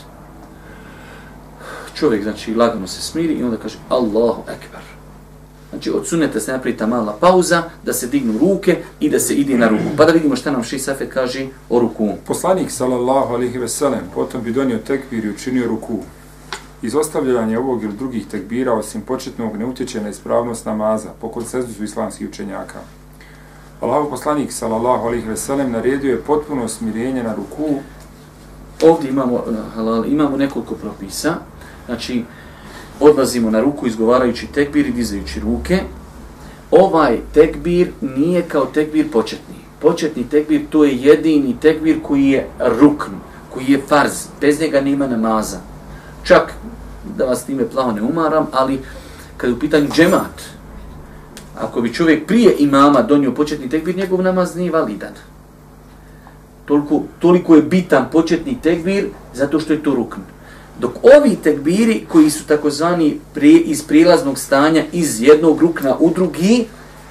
[1.95, 4.92] Čovjek, znači, lagano se smiri i onda kaže Allahu ekber.
[5.73, 9.35] Znači, od suneta se napravi ta mala pauza, da se dignu ruke i da se
[9.35, 9.97] ide na ruku.
[9.97, 12.09] Pa da vidimo šta nam Ši Safet kaže o ruku.
[12.27, 15.99] Poslanik, sallallahu alihi veselem, potom bi donio tekbir i učinio ruku.
[16.83, 22.29] Izostavljanje ovog ili drugih tekbira, osim početnog, ne utječe na ispravnost namaza, po konsenzusu islamskih
[22.29, 22.79] učenjaka.
[23.81, 27.81] Allahu poslanik, sallallahu alihi veselem, naredio je potpuno smirenje na ruku.
[28.83, 29.45] Ovdje imamo,
[29.75, 31.35] halal, imamo nekoliko propisa.
[31.87, 32.25] Znači,
[33.03, 35.81] odlazimo na ruku izgovarajući tekbir i dizajući ruke.
[36.71, 39.55] Ovaj tekbir nije kao tekbir početni.
[39.81, 42.47] Početni tekbir to je jedini tekbir koji je
[42.81, 43.13] rukn,
[43.51, 44.27] koji je farz.
[44.41, 45.59] Bez njega nema namaza.
[46.25, 46.53] Čak
[47.17, 48.79] da vas time plavo ne umaram, ali
[49.37, 50.43] kad je u pitanju džemat,
[51.59, 55.13] ako bi čovjek prije imama donio početni tekbir, njegov namaz nije validan.
[56.65, 60.21] Toliko, toliko je bitan početni tekbir zato što je to rukn.
[60.81, 66.67] Dok ovi tekbiri koji su takozvani prije, iz prilaznog stanja iz jednog rukna u drugi,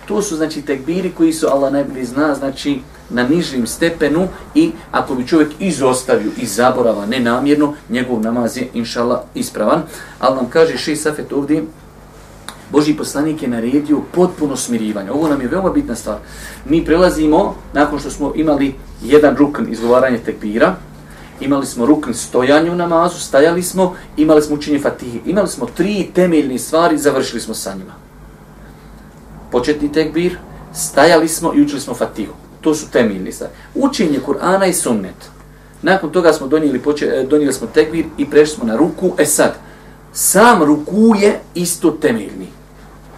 [0.07, 5.15] to su znači tekbiri koji su Allah najbolji zna, znači na nižim stepenu i ako
[5.15, 9.81] bi čovjek izostavio i zaborava nenamjerno, njegov namaz je inšala ispravan.
[10.19, 11.63] Ali nam kaže še Safet ovdje,
[12.71, 15.11] Boži poslanik je naredio potpuno smirivanje.
[15.11, 16.17] Ovo nam je veoma bitna stvar.
[16.65, 20.75] Mi prelazimo, nakon što smo imali jedan rukn izgovaranje tekbira,
[21.41, 25.19] imali smo rukn stojanju namazu, stajali smo, imali smo učenje fatihe.
[25.25, 27.93] Imali smo tri temeljne stvari, završili smo sa njima.
[29.51, 30.37] Početni tekbir,
[30.73, 32.33] stajali smo i učili smo fatihu.
[32.61, 33.53] To su temeljne stvari.
[33.75, 35.29] Učenje Kur'ana i sunnet.
[35.81, 39.11] Nakon toga smo donijeli, poče, e, donijeli smo tekbir i prešli smo na ruku.
[39.17, 39.53] E sad,
[40.13, 42.47] sam ruku je isto temeljni.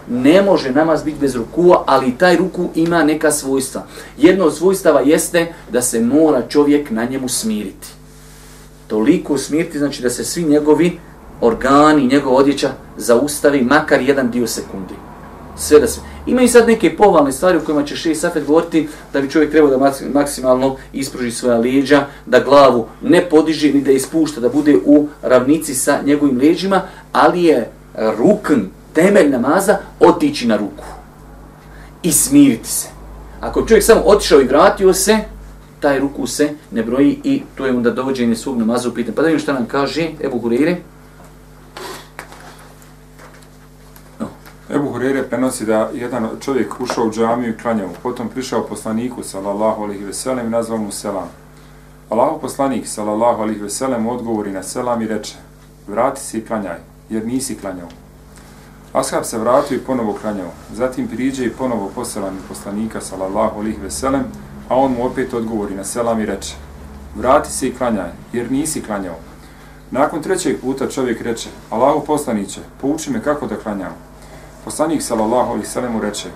[0.08, 3.86] Ne može namaz biti bez rukua, ali taj ruku ima neka svojstva.
[4.18, 7.93] Jedno od svojstava jeste da se mora čovjek na njemu smiriti
[8.86, 10.98] toliko smirti, znači da se svi njegovi
[11.40, 14.94] organi, njegova odjeća zaustavi makar jedan dio sekundi.
[15.56, 16.00] Sve da se...
[16.26, 19.50] Ima i sad neke povalne stvari u kojima će Šeji Safet govoriti da bi čovjek
[19.50, 24.76] trebao da maksimalno ispruži svoja leđa, da glavu ne podiže ni da ispušta, da bude
[24.84, 26.82] u ravnici sa njegovim leđima,
[27.12, 27.70] ali je
[28.18, 28.60] rukn,
[28.92, 30.84] temelj namaza, otići na ruku
[32.02, 32.88] i smiriti se.
[33.40, 35.18] Ako čovjek samo otišao i vratio se,
[35.84, 39.16] taj ruku se ne broji i to je onda dovođenje svog namaza u pitanje.
[39.16, 40.76] Pa da vidim šta nam kaže Ebu Hureyre.
[44.20, 44.26] No.
[44.70, 47.90] Ebu Hureyre prenosi da jedan čovjek ušao u džamiju i klanjao.
[48.02, 51.28] Potom prišao poslaniku, sallallahu alihi veselem, i nazvao mu selam.
[52.08, 55.34] Allahu poslanik, sallallahu alihi veselem, odgovori na selam i reče,
[55.88, 56.78] vrati se i klanjaj,
[57.10, 57.88] jer nisi klanjao.
[58.92, 60.50] Ashab se vratio i ponovo klanjao.
[60.72, 64.24] Zatim priđe i ponovo poselan poslanika, sallallahu alihi veselem,
[64.68, 66.54] A on mu opet odgovori na selam i reče,
[67.16, 69.16] vrati se i klanjaj, jer nisi klanjao.
[69.90, 73.94] Nakon trećeg puta čovjek reče, Allahu poslaniće, pouči me kako da klanjam.
[74.64, 76.28] Poslanik sallallahu alaihi sallam reče,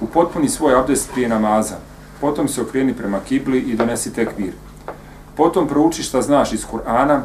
[0.00, 1.76] Upotpuni svoj abdest prije namaza,
[2.20, 4.52] potom se okreni prema kibli i donesi tekbir.
[5.36, 7.20] Potom prouči šta znaš iz Kur'ana,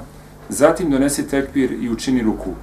[0.50, 2.54] zatim donesi tekbir i učini ruku.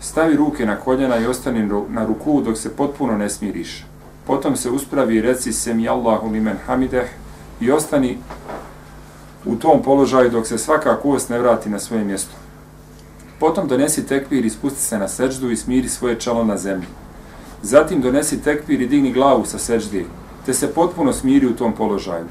[0.00, 3.84] Stavi ruke na koljena i ostani na ruku dok se potpuno ne smiriš.
[4.30, 7.08] Potom se uspravi i reci Semi Allahu limen hamideh
[7.60, 8.18] i ostani
[9.44, 12.34] u tom položaju dok se svaka kost ne vrati na svoje mjesto.
[13.40, 16.86] Potom donesi tekvir i spusti se na seđdu i smiri svoje čelo na zemlji.
[17.62, 20.04] Zatim donesi tekvir i digni glavu sa seđde,
[20.46, 22.26] te se potpuno smiri u tom položaju.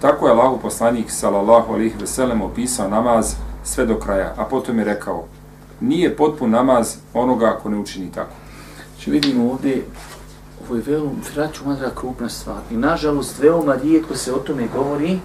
[0.00, 3.34] Tako je Allahu poslanik sallallahu alejhi ve sellem opisao namaz
[3.64, 5.24] sve do kraja, a potom je rekao:
[5.80, 8.34] Nije potpun namaz onoga ako ne učini tako.
[8.94, 9.84] Znači vidimo ovdje,
[10.68, 12.60] ovo je veoma, vraću madra, krupna stvar.
[12.70, 15.18] I nažalost, veoma rijetko se o tome govori,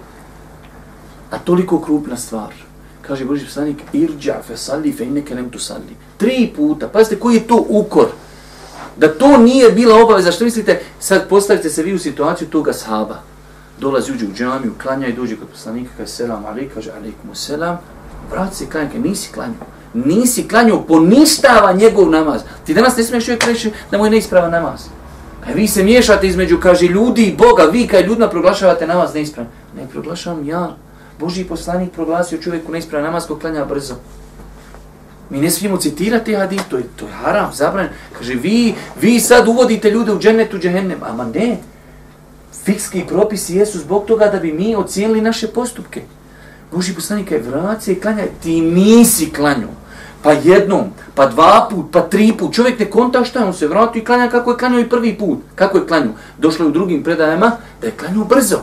[1.30, 2.52] a toliko krupna stvar.
[3.02, 5.96] Kaže Boži poslanik, irđa fe salli fe inneke nem tu salli.
[6.16, 8.06] Tri puta, pazite koji je to ukor.
[8.96, 13.18] Da to nije bila obaveza, što mislite, sad postavite se vi u situaciju toga sahaba.
[13.78, 17.78] Dolazi, uđe u džamiju, klanja i dođe kod poslanika, kaže selam alaik, kaže alaikum selam,
[18.30, 19.66] vrati se klanja, kaže nisi klanjao.
[19.94, 22.40] Nisi klanjao, poništava njegov namaz.
[22.66, 24.80] Ti danas ne smiješ uvijek reći da mu je neispravan namaz.
[25.46, 29.50] A vi se miješate između, kaže, ljudi i Boga, vi kaj ljudima proglašavate namaz neispravan.
[29.76, 30.76] Ne proglašavam ja.
[31.20, 33.94] Boži poslanik proglasio čovjeku neispravan namaz ko klanja brzo.
[35.30, 37.96] Mi ne smijemo citirati te hadith, to je, to je haram, zabranjeno.
[38.18, 40.98] Kaže, vi, vi sad uvodite ljude u džennetu, džehennem.
[41.02, 41.56] Ama ne,
[42.64, 46.02] fikski propisi jesu zbog toga da bi mi ocijenili naše postupke.
[46.72, 49.70] Boži poslanik je vrati i klanja, ti nisi klanjao.
[50.22, 52.54] Pa jednom, pa dva put, pa tri put.
[52.54, 55.18] Čovjek ne konta šta je, on se vrati i klanja kako je klanjao i prvi
[55.18, 55.38] put.
[55.54, 56.12] Kako je klanjao?
[56.38, 57.50] Došlo je u drugim predajama
[57.80, 58.58] da je klanjao brzo.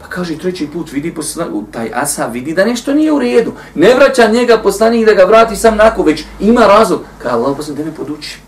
[0.00, 1.66] Pa kaže treći put, vidi poslan...
[1.72, 3.52] taj asa vidi da nešto nije u redu.
[3.74, 7.00] Ne vraća njega poslanik da ga vrati sam nako, već ima razlog.
[7.18, 8.38] Kaže Allah poslanik, da me poduči.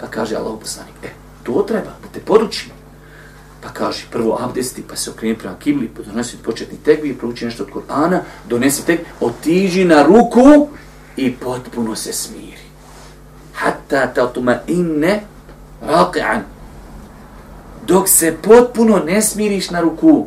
[0.00, 1.08] Pa kaže Allah poslanik, e,
[1.42, 2.70] to treba, da te podučim.
[3.62, 7.62] Pa kaže, prvo abdesti, pa se okreni prema kibli, pa donesi početni tekbir, prouči nešto
[7.62, 10.68] od Kur'ana, donesi tekbir, otiži na ruku
[11.20, 12.64] i potpuno se smiri.
[13.54, 15.20] Hatta tatuma inne
[15.82, 16.40] raqi'an.
[17.86, 20.26] Dok se potpuno ne smiriš na ruku.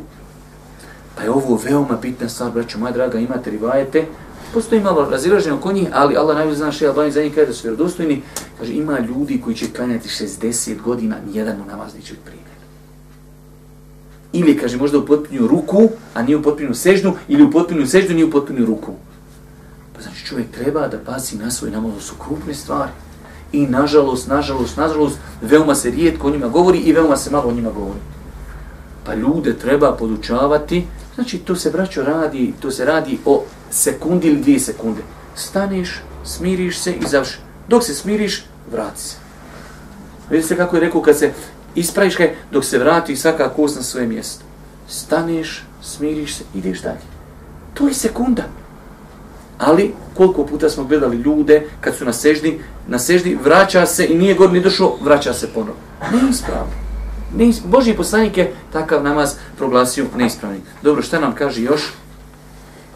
[1.16, 4.04] Pa je ovo veoma bitna stvar, braćo moja draga, imate rivajete,
[4.52, 7.62] postoji malo razilaženje oko njih, ali Allah najbolje zna še Albani za njih kada su
[7.62, 8.22] vjerodostojni,
[8.58, 12.54] kaže, ima ljudi koji će klanjati 60 godina, nijedan mu namaz neće biti primjer.
[14.32, 18.14] Ili, kaže, možda u potpunju ruku, a nije u potpunju seždu, ili u potpunju seždu,
[18.14, 18.92] nije u potpunju ruku.
[20.24, 22.90] Čovjek treba da pazi na svoj namaz, su krupne stvari.
[23.52, 27.52] I nažalost, nažalost, nažalost, veoma se rijetko o njima govori i veoma se malo o
[27.52, 28.00] njima govori.
[29.04, 34.40] Pa ljude treba podučavati, znači to se braćo radi, to se radi o sekundi ili
[34.40, 35.02] dvije sekunde.
[35.34, 37.38] Staneš, smiriš se i završi.
[37.68, 39.16] Dok se smiriš, vrati se.
[40.30, 41.32] Vidite se kako je rekao kad se
[41.74, 44.44] ispraviš kaj, dok se vrati svaka kost na svoje mjesto.
[44.88, 47.04] Staneš, smiriš se, ideš dalje.
[47.74, 48.42] To je sekunda.
[49.58, 54.18] Ali koliko puta smo gledali ljude kad su na seždi, na seždi vraća se i
[54.18, 55.76] nije god ni došao, vraća se ponovo.
[56.12, 56.84] Neispravno.
[57.36, 60.60] Neis, Boži poslanik je takav namaz proglasio neispravni.
[60.82, 61.92] Dobro, šta nam kaže još?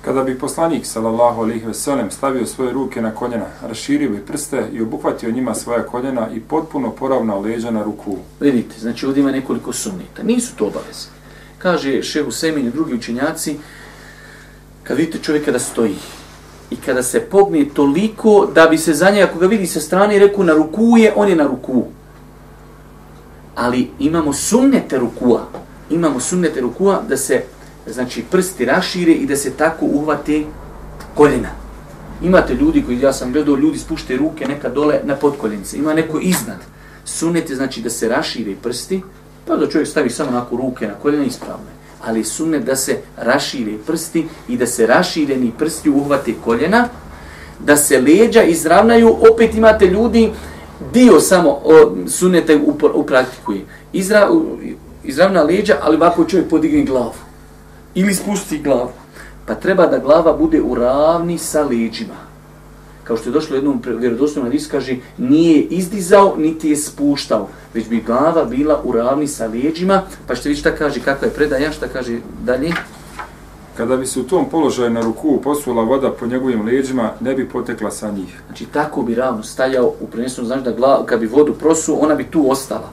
[0.04, 4.68] Kada bi poslanik sallallahu alejhi ve sellem stavio svoje ruke na koljena, raširio bi prste
[4.72, 8.16] i obuhvatio njima svoja koljena i potpuno poravnao leđa na ruku.
[8.40, 10.22] Vidite, znači ovdje ima nekoliko sunnita.
[10.22, 11.08] Nisu to obaveze.
[11.58, 13.56] Kaže šehu Semin i drugi učenjaci,
[14.82, 15.96] kad vidite čovjeka da stoji
[16.70, 20.18] i kada se pogne toliko da bi se za njega, ako ga vidi sa strane,
[20.18, 21.84] reku na ruku je, on je na ruku.
[23.54, 25.46] Ali imamo sunnete rukua.
[25.90, 27.42] Imamo sunnete rukua da se
[27.86, 30.44] znači prsti rašire i da se tako uhvate
[31.14, 31.48] koljena.
[32.22, 35.78] Imate ljudi koji, ja sam gledao, ljudi spušte ruke neka dole na podkoljenice.
[35.78, 36.58] Ima neko iznad.
[37.04, 39.02] Sunnet je znači da se rašire prsti,
[39.46, 41.77] pa da čovjek stavi samo onako ruke na koljena ispravno.
[42.04, 46.88] Ali sunnet da se rašire prsti i da se rašireni prsti uhvate koljena,
[47.58, 50.30] da se leđa izravnaju, opet imate ljudi,
[50.92, 52.74] dio samo o, suneta u.
[53.92, 54.28] Izra,
[55.04, 57.14] izravna leđa, ali ovako čovjek podigne glavu.
[57.94, 58.90] Ili spusti glavu.
[59.46, 62.27] Pa treba da glava bude u ravni sa leđima.
[63.08, 68.02] Kao što je došlo jednom vjerodostojnom hadis, kaže, nije izdizao, niti je spuštao, već bi
[68.06, 70.02] glava bila u ravni sa leđima.
[70.26, 72.72] Pa što vidjeti šta kaže, kakva je predaja, šta kaže dalje?
[73.76, 77.48] Kada bi se u tom položaju na ruku posula voda po njegovim leđima, ne bi
[77.48, 78.42] potekla sa njih.
[78.46, 82.14] Znači tako bi ravno stajao u prenesu, znači da glava, kad bi vodu prosuo, ona
[82.14, 82.90] bi tu ostala.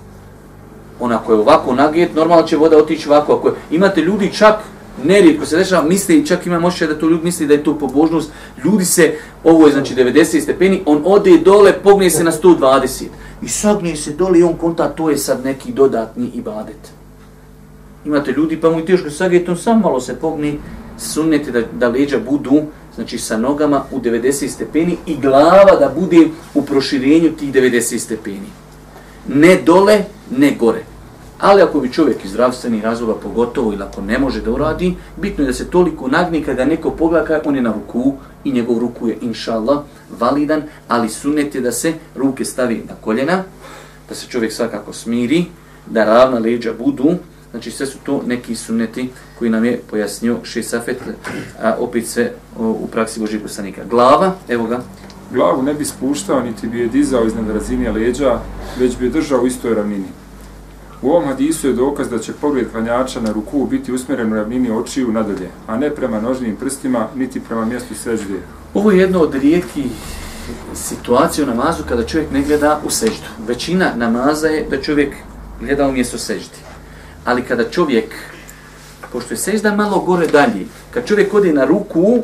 [1.00, 3.34] Ona koja je ovako nagijet, normalno će voda otići ovako.
[3.34, 4.56] Ako je, imate ljudi čak,
[5.04, 7.78] nerijetko se dešava, misle i čak ima moće da to ljudi misli da je to
[7.78, 8.32] pobožnost.
[8.64, 13.04] Ljudi se, ovo je znači 90 stepeni, on ode dole, pogne se na 120.
[13.42, 16.92] I sagne se dole i on konta, to je sad neki dodatni ibadet.
[18.06, 20.54] Imate ljudi, pa mu i teško sagne, on sam malo se pogne,
[20.98, 22.62] sunnete da, da leđa budu,
[22.96, 28.50] znači sa nogama u 90 stepeni i glava da bude u proširenju tih 90 stepeni.
[29.28, 30.04] Ne dole,
[30.38, 30.95] ne gore.
[31.40, 35.44] Ali ako bi čovjek iz zdravstvenih razloga pogotovo ili ako ne može da uradi, bitno
[35.44, 38.14] je da se toliko nagni kada neko pogleda on je na ruku
[38.44, 39.80] i njegov ruku je inšallah
[40.20, 43.44] validan, ali sunet je da se ruke stavi na koljena,
[44.10, 45.46] da se čovjek svakako smiri,
[45.88, 47.16] da ravna leđa budu,
[47.52, 49.10] znači sve su to neki suneti
[49.40, 50.98] koji nam je pojasnio Šesafet,
[51.62, 53.82] a opet sve u praksi Božih poslanika.
[53.90, 54.80] Glava, evo ga.
[55.32, 58.40] Glavu ne bi spuštao, niti bi je dizao iznad razine leđa,
[58.80, 60.25] već bi je držao u istoj ravnini.
[61.06, 64.72] U ovom hadisu je dokaz da će pogled klanjača na ruku biti usmjeren u ravnini
[64.72, 68.40] očiju nadalje, a ne prema nožnim prstima, niti prema mjestu sežde.
[68.74, 69.92] Ovo je jedno od rijetkih
[70.74, 73.28] situacija u namazu kada čovjek ne gleda u seždu.
[73.48, 75.16] Većina namaza je da čovjek
[75.62, 76.58] gleda u mjesto seždi.
[77.26, 78.16] Ali kada čovjek,
[79.12, 82.24] pošto je sežda malo gore dalje, kad čovjek ode na ruku,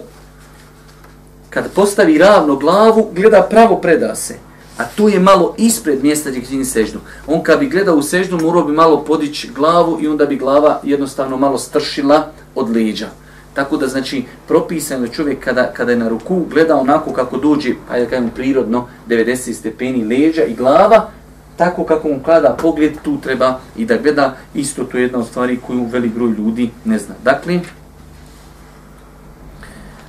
[1.50, 4.51] kad postavi ravno glavu, gleda pravo preda se.
[4.82, 7.00] A tu je malo ispred mjesta gdje čini seždu.
[7.28, 10.80] On kad bi gledao u seždu, morao bi malo podići glavu i onda bi glava
[10.84, 13.10] jednostavno malo stršila od leđa.
[13.54, 18.10] Tako da znači propisano čovjek kada, kada je na ruku gleda onako kako dođe, ajde
[18.10, 21.10] kažemo prirodno, 90 stepeni leđa i glava,
[21.58, 25.28] tako kako mu kada pogled, tu treba i da gleda isto to je jedna od
[25.28, 27.16] stvari koju velik broj ljudi ne zna.
[27.24, 27.60] Dakle,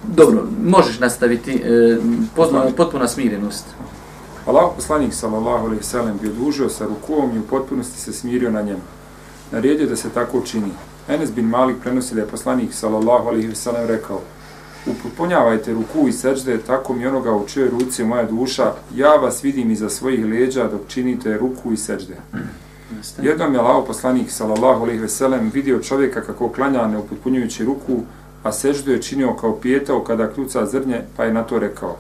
[0.02, 1.98] dobro, možeš nastaviti e,
[2.36, 3.64] potpuna, potpuna smirenost.
[4.46, 8.50] Allah poslanik sallallahu alejhi ve sellem bi odužio sa rukom i u potpunosti se smirio
[8.50, 8.80] na njemu.
[9.52, 10.72] Naredio da se tako čini.
[11.08, 14.20] Enes bin Malik prenosi da je poslanik sallallahu alejhi ve sellem rekao:
[14.86, 19.70] Upotpunjavajte ruku i sećde tako mi onoga u čijoj ruci moja duša, ja vas vidim
[19.70, 22.16] iza svojih leđa dok činite ruku i sećde.
[23.22, 28.00] Jednom je Allah poslanik sallallahu alejhi ve sellem vidio čovjeka kako klanja ne upotpunjujući ruku,
[28.42, 31.96] a sećdu je činio kao pijetao kada kljuca zrnje, pa je na to rekao: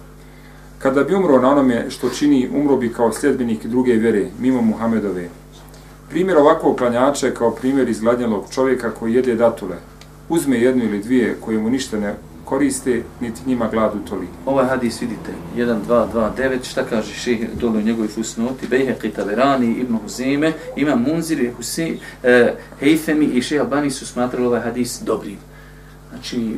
[0.82, 5.28] Kada bi umro na onome što čini, umro bi kao sljedbenik druge vere, mimo Muhamedove.
[6.10, 9.76] Primjer ovakvog klanjača je kao primjer izgladnjelog čovjeka koji jede datule.
[10.28, 12.14] Uzme jednu ili dvije koje mu ništa ne
[12.44, 14.26] koriste, niti njima gladu toli.
[14.46, 18.94] Ovaj hadis vidite, 1, 2, 2, 9, šta kaže ših dole u njegovoj fusnoti, Bejhe
[19.02, 24.60] Qitaverani, Ibn Huzime, ima Munzir, Husi, eh, e, Heifemi i ših Albani su smatrali ovaj
[24.60, 25.38] hadis dobrim.
[26.10, 26.56] Znači,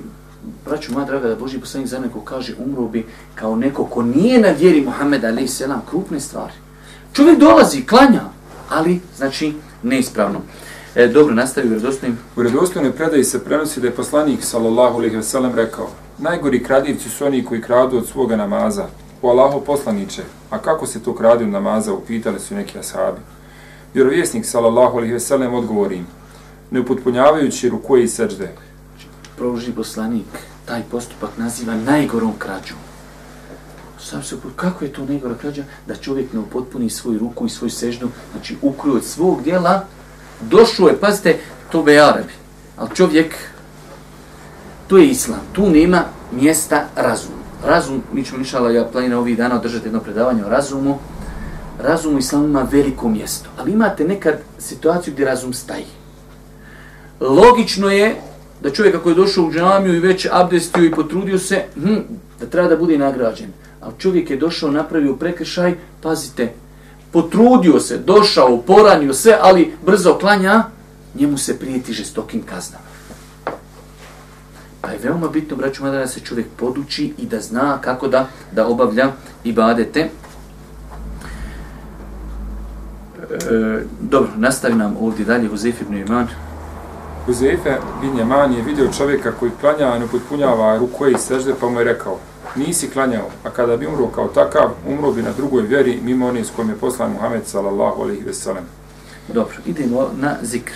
[0.65, 4.41] braću moja draga, da Boži poslanik za neko kaže umro bi kao neko ko nije
[4.41, 6.53] na vjeri Muhammeda ali selam, krupne stvari.
[7.13, 8.23] Čovjek dolazi, klanja,
[8.69, 10.41] ali, znači, neispravno.
[10.95, 12.19] E, dobro, nastavi u redostojnim.
[12.37, 15.89] U redostojnoj predaji se prenosi da je poslanik, sallallahu alaihi wasallam, rekao
[16.19, 18.87] Najgori kradivci su oni koji kradu od svoga namaza.
[19.23, 23.21] O Allaho poslaniće, a kako se to kradi od namaza, upitali su neki ashabi.
[23.95, 26.07] Vjerovjesnik, sallallahu alaihi wasallam, odgovori im,
[26.71, 28.49] ne upotpunjavajući rukuje i srđde,
[29.37, 30.27] prouži poslanik
[30.65, 32.79] taj postupak naziva najgorom krađom.
[34.01, 35.65] Sam se kako je to najgora krađa?
[35.87, 39.85] Da čovjek ne upotpuni svoju ruku i svoju sežnu, znači ukrio od svog dijela,
[40.41, 41.39] došlo je, pazite,
[41.73, 42.33] to be Arabi.
[42.77, 43.35] Ali čovjek,
[44.89, 47.45] to je islam, tu nema mjesta razumu.
[47.65, 50.99] Razum, mi ćemo nišala, ja planiram ovih dana održati jedno predavanje o razumu.
[51.81, 55.87] Razum u islamu ima veliko mjesto, ali imate nekad situaciju gdje razum staji.
[57.21, 58.17] Logično je
[58.65, 61.97] da čovjek ako je došao u džamiju i već abdestio i potrudio se, hm,
[62.41, 63.53] da treba da bude nagrađen.
[63.81, 66.53] A čovjek je došao, napravio prekršaj, pazite,
[67.13, 70.65] potrudio se, došao, poranio se, ali brzo klanja,
[71.15, 72.85] njemu se prijeti žestokim kaznama.
[74.81, 78.29] Pa je veoma bitno, braću mada, da se čovjek poduči i da zna kako da
[78.53, 79.13] da obavlja
[79.45, 80.01] ibadete.
[80.01, 80.09] E,
[84.01, 86.29] dobro, nastavi nam ovdje dalje Huzef ibn Iman.
[87.27, 91.69] Huzefe bin Jaman je vidio čovjeka koji klanja, a ne potpunjava rukoje i sežde, pa
[91.69, 92.19] mu je rekao,
[92.57, 96.47] nisi klanjao, a kada bi umro kao takav, umro bi na drugoj vjeri, mimo onih
[96.47, 98.65] s kojim je poslan Muhammed sallallahu alaihi ve sellem.
[99.29, 100.75] Dobro, idemo na zikr.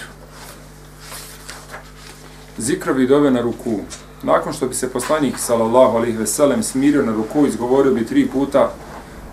[2.59, 3.81] Zikrovi dove na ruku.
[4.23, 8.29] Nakon što bi se poslanik sallallahu alaihi ve sellem smirio na ruku, izgovorio bi tri
[8.29, 8.71] puta,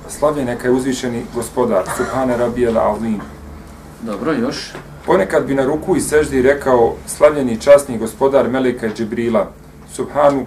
[0.09, 3.21] slavljen neka je uzvišeni gospodar, subhane rabijel azim.
[4.05, 4.71] Dobro, još.
[5.05, 9.51] Ponekad bi na ruku i seždi rekao slavljeni časni gospodar Meleka Džibrila,
[9.93, 10.45] Subhanu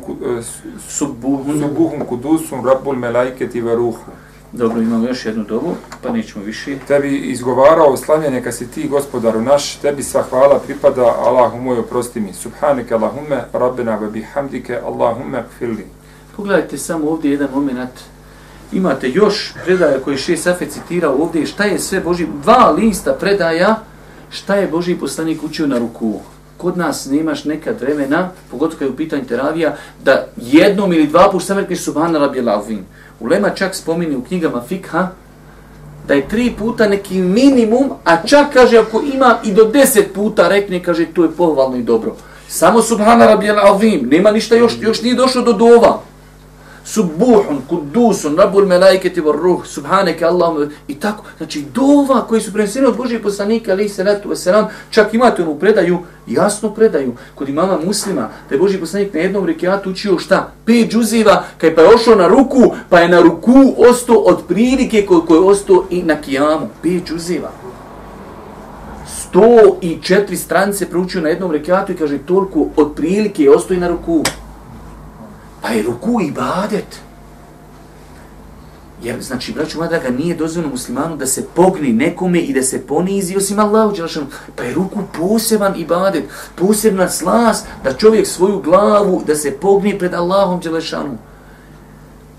[0.89, 1.61] Subuhun.
[1.61, 4.11] Subuhun kudusum rabbul melajketi varuhu.
[4.53, 6.79] Dobro, imamo još jednu dobu, pa nećemo više.
[6.89, 12.21] Tebi izgovarao slavljen neka si ti gospodaru naš, tebi sva hvala pripada, Allahu moj oprosti
[12.21, 12.33] mi.
[12.33, 15.87] Subhaneke Allahumme, rabbena wa bihamdike, Allahumme kfirli.
[16.37, 17.91] Pogledajte samo ovdje jedan moment.
[18.73, 21.47] Imate još predaja koji še Safe citirao ovdje.
[21.47, 22.27] Šta je sve Boži?
[22.43, 23.77] Dva lista predaja
[24.31, 26.21] šta je Boži poslanik učio na ruku.
[26.59, 31.31] kod nas nemaš nekad vremena, pogotovo kad je u pitanju teravija, da jednom ili dva
[31.31, 32.85] puta sam subhana rabbi Lavin.
[33.21, 35.09] Ulema čak spomini u knjigama fikha,
[36.09, 40.49] da je tri puta neki minimum, a čak kaže ako ima i do deset puta
[40.49, 42.17] rekne, kaže to je pohvalno i dobro.
[42.49, 46.01] Samo subhana rabbi Lavin, nema ništa još, još nije došlo do dova
[46.89, 51.25] subuhun, kudusun, rabul melaiketi var ruh, subhaneke Allahum, i tako.
[51.39, 55.59] Znači, dova koji su preneseni od Božije poslanika, ali se ratu wasalam, čak imate onu
[55.59, 60.53] predaju, jasno predaju, kod imama muslima, da je Božji poslanik na jednom rekiatu učio šta?
[60.65, 65.07] Pet džuziva, kaj pa je ošao na ruku, pa je na ruku ostao od prilike
[65.07, 66.69] koliko je ostao i na kijamu.
[66.83, 67.51] Pet džuziva.
[69.07, 73.75] Sto i četiri stranice proučio na jednom rekiatu i kaže toliko od prilike je ostao
[73.75, 74.23] i na ruku.
[75.63, 77.01] Pa je ruku i badet.
[79.03, 82.87] Jer, znači, braću moja draga, nije dozvoljeno muslimanu da se pogni nekome i da se
[82.87, 84.27] ponizi osim Allahu Đelešanu.
[84.57, 86.25] Pa je ruku poseban ibadet,
[86.57, 91.19] posebna slas da čovjek svoju glavu, da se pogni pred Allahom Đelešanu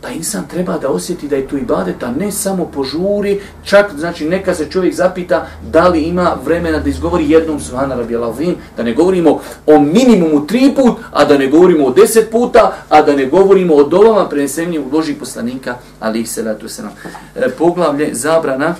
[0.01, 4.29] da insan treba da osjeti da je tu ibadet, a ne samo požuri, čak znači
[4.29, 8.83] neka se čovjek zapita da li ima vremena da izgovori jednom subhana rabi alavim, da
[8.83, 13.15] ne govorimo o minimumu tri put, a da ne govorimo o deset puta, a da
[13.15, 16.91] ne govorimo o dovama prenesenju u Božih poslanika, ali ih se ratu se nam.
[17.35, 18.75] E, poglavlje, zabrana.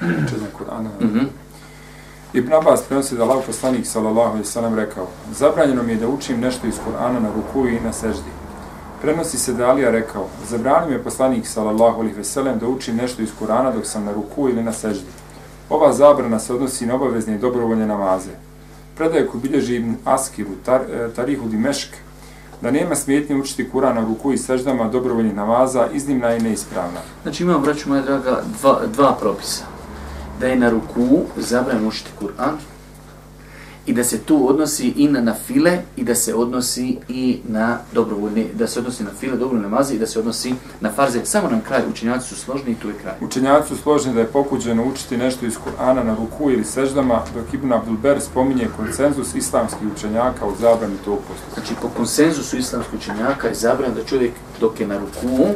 [0.00, 0.88] Četne Kur'ana.
[1.00, 1.26] Mm -hmm.
[2.32, 6.40] Ibn Abbas prenosi da Allah poslanik sallallahu alaihi sallam rekao Zabranjeno mi je da učim
[6.40, 8.41] nešto iz Kur'ana na ruku i na seždi.
[9.02, 13.22] Prenosi se da Alija rekao, zabrani me poslanik sallallahu alaihi ve sellem da učim nešto
[13.22, 15.06] iz Kurana dok sam na ruku ili na seždi.
[15.70, 18.30] Ova zabrana se odnosi na obavezne i dobrovoljne namaze.
[18.96, 21.88] Predaje ko bilježi Ibn Askiru, tar, e, Tarihu Dimešk,
[22.60, 27.00] da nema smetnje učiti Kurana na ruku i seždama dobrovoljnih namaza, iznimna i neispravna.
[27.22, 29.64] Znači imamo, braću moja draga, dva, dva propisa.
[30.40, 32.56] Da je na ruku zabran učiti Kur'an,
[33.86, 38.46] i da se tu odnosi i na nafile i da se odnosi i na dobrovoljne,
[38.54, 41.24] da se odnosi na file, dobrovoljne namaze i da se odnosi na farze.
[41.24, 43.14] Samo nam kraj, učenjaci su složni i tu je kraj.
[43.20, 47.54] Učenjaci su složni da je pokuđeno učiti nešto iz Kur'ana na ruku ili seždama, dok
[47.54, 51.54] Ibn Abdulber spominje konsenzus islamskih učenjaka u zabrani tog postupka.
[51.54, 55.46] Znači, po konsenzusu islamskih učenjaka je zabran da čovjek dok je na ruku,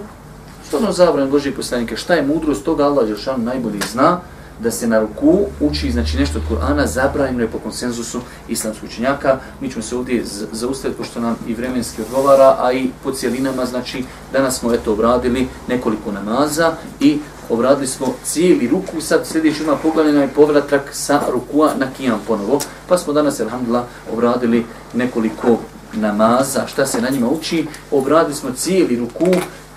[0.68, 4.20] što ono zabran Božije poslanike, šta je mudrost toga Allah Đelšanu najbolji zna,
[4.60, 9.38] da se na ruku uči znači nešto od Kur'ana zabranjeno je po konsenzusu islamskih učenjaka.
[9.60, 14.04] Mi ćemo se ovdje zaustaviti pošto nam i vremenski odgovara, a i po cijelinama, znači
[14.32, 20.22] danas smo eto obradili nekoliko namaza i obradili smo cijeli ruku, sad sljedeći ima poglavljena
[20.22, 25.58] je povratak sa rukua na kijam ponovo, pa smo danas, alhamdulillah, obradili nekoliko
[25.92, 29.26] namaza, šta se na njima uči, obradili smo cijeli ruku,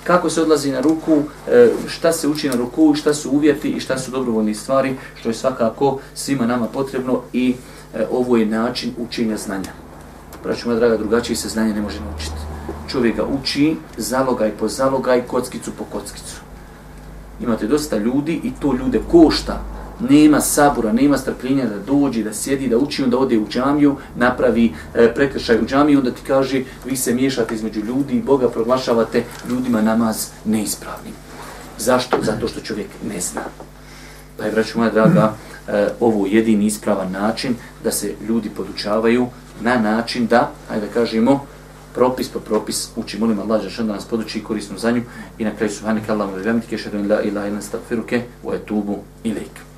[0.04, 3.80] kako se odlazi na ruku, e, šta se uči na ruku, šta su uvjeti i
[3.80, 7.56] šta su dobrovoljne stvari, što je svakako svima nama potrebno i
[7.96, 9.72] e, ovo je način učenja znanja.
[10.44, 12.38] Braću moja draga, drugačije se znanje ne može naučiti.
[12.88, 16.36] Čovjek ga uči zalogaj po zalogaj, kockicu po kockicu.
[17.42, 19.62] Imate dosta ljudi i to ljude košta
[20.00, 24.74] nema sabura, nema strpljenja da dođe, da sjedi, da uči, onda ode u džamiju, napravi
[24.96, 29.24] e, prekršaj u džamiju, onda ti kaže vi se miješate između ljudi i Boga proglašavate
[29.50, 31.14] ljudima namaz neispravnim.
[31.78, 32.18] Zašto?
[32.22, 33.42] Zato što čovjek ne zna.
[34.38, 35.34] Pa je, braću moja draga,
[35.68, 39.28] e, ovo jedini ispravan način da se ljudi podučavaju
[39.62, 41.46] na način da, ajde da kažemo,
[41.94, 43.20] propis po propis uči.
[43.20, 45.02] Molim Allah da nas poduči i korisno za nju.
[45.38, 49.69] I na kraju subhanak Allahum ve bihamdike, šedun la ilaha illa astaghfiruke wa atubu ilaik.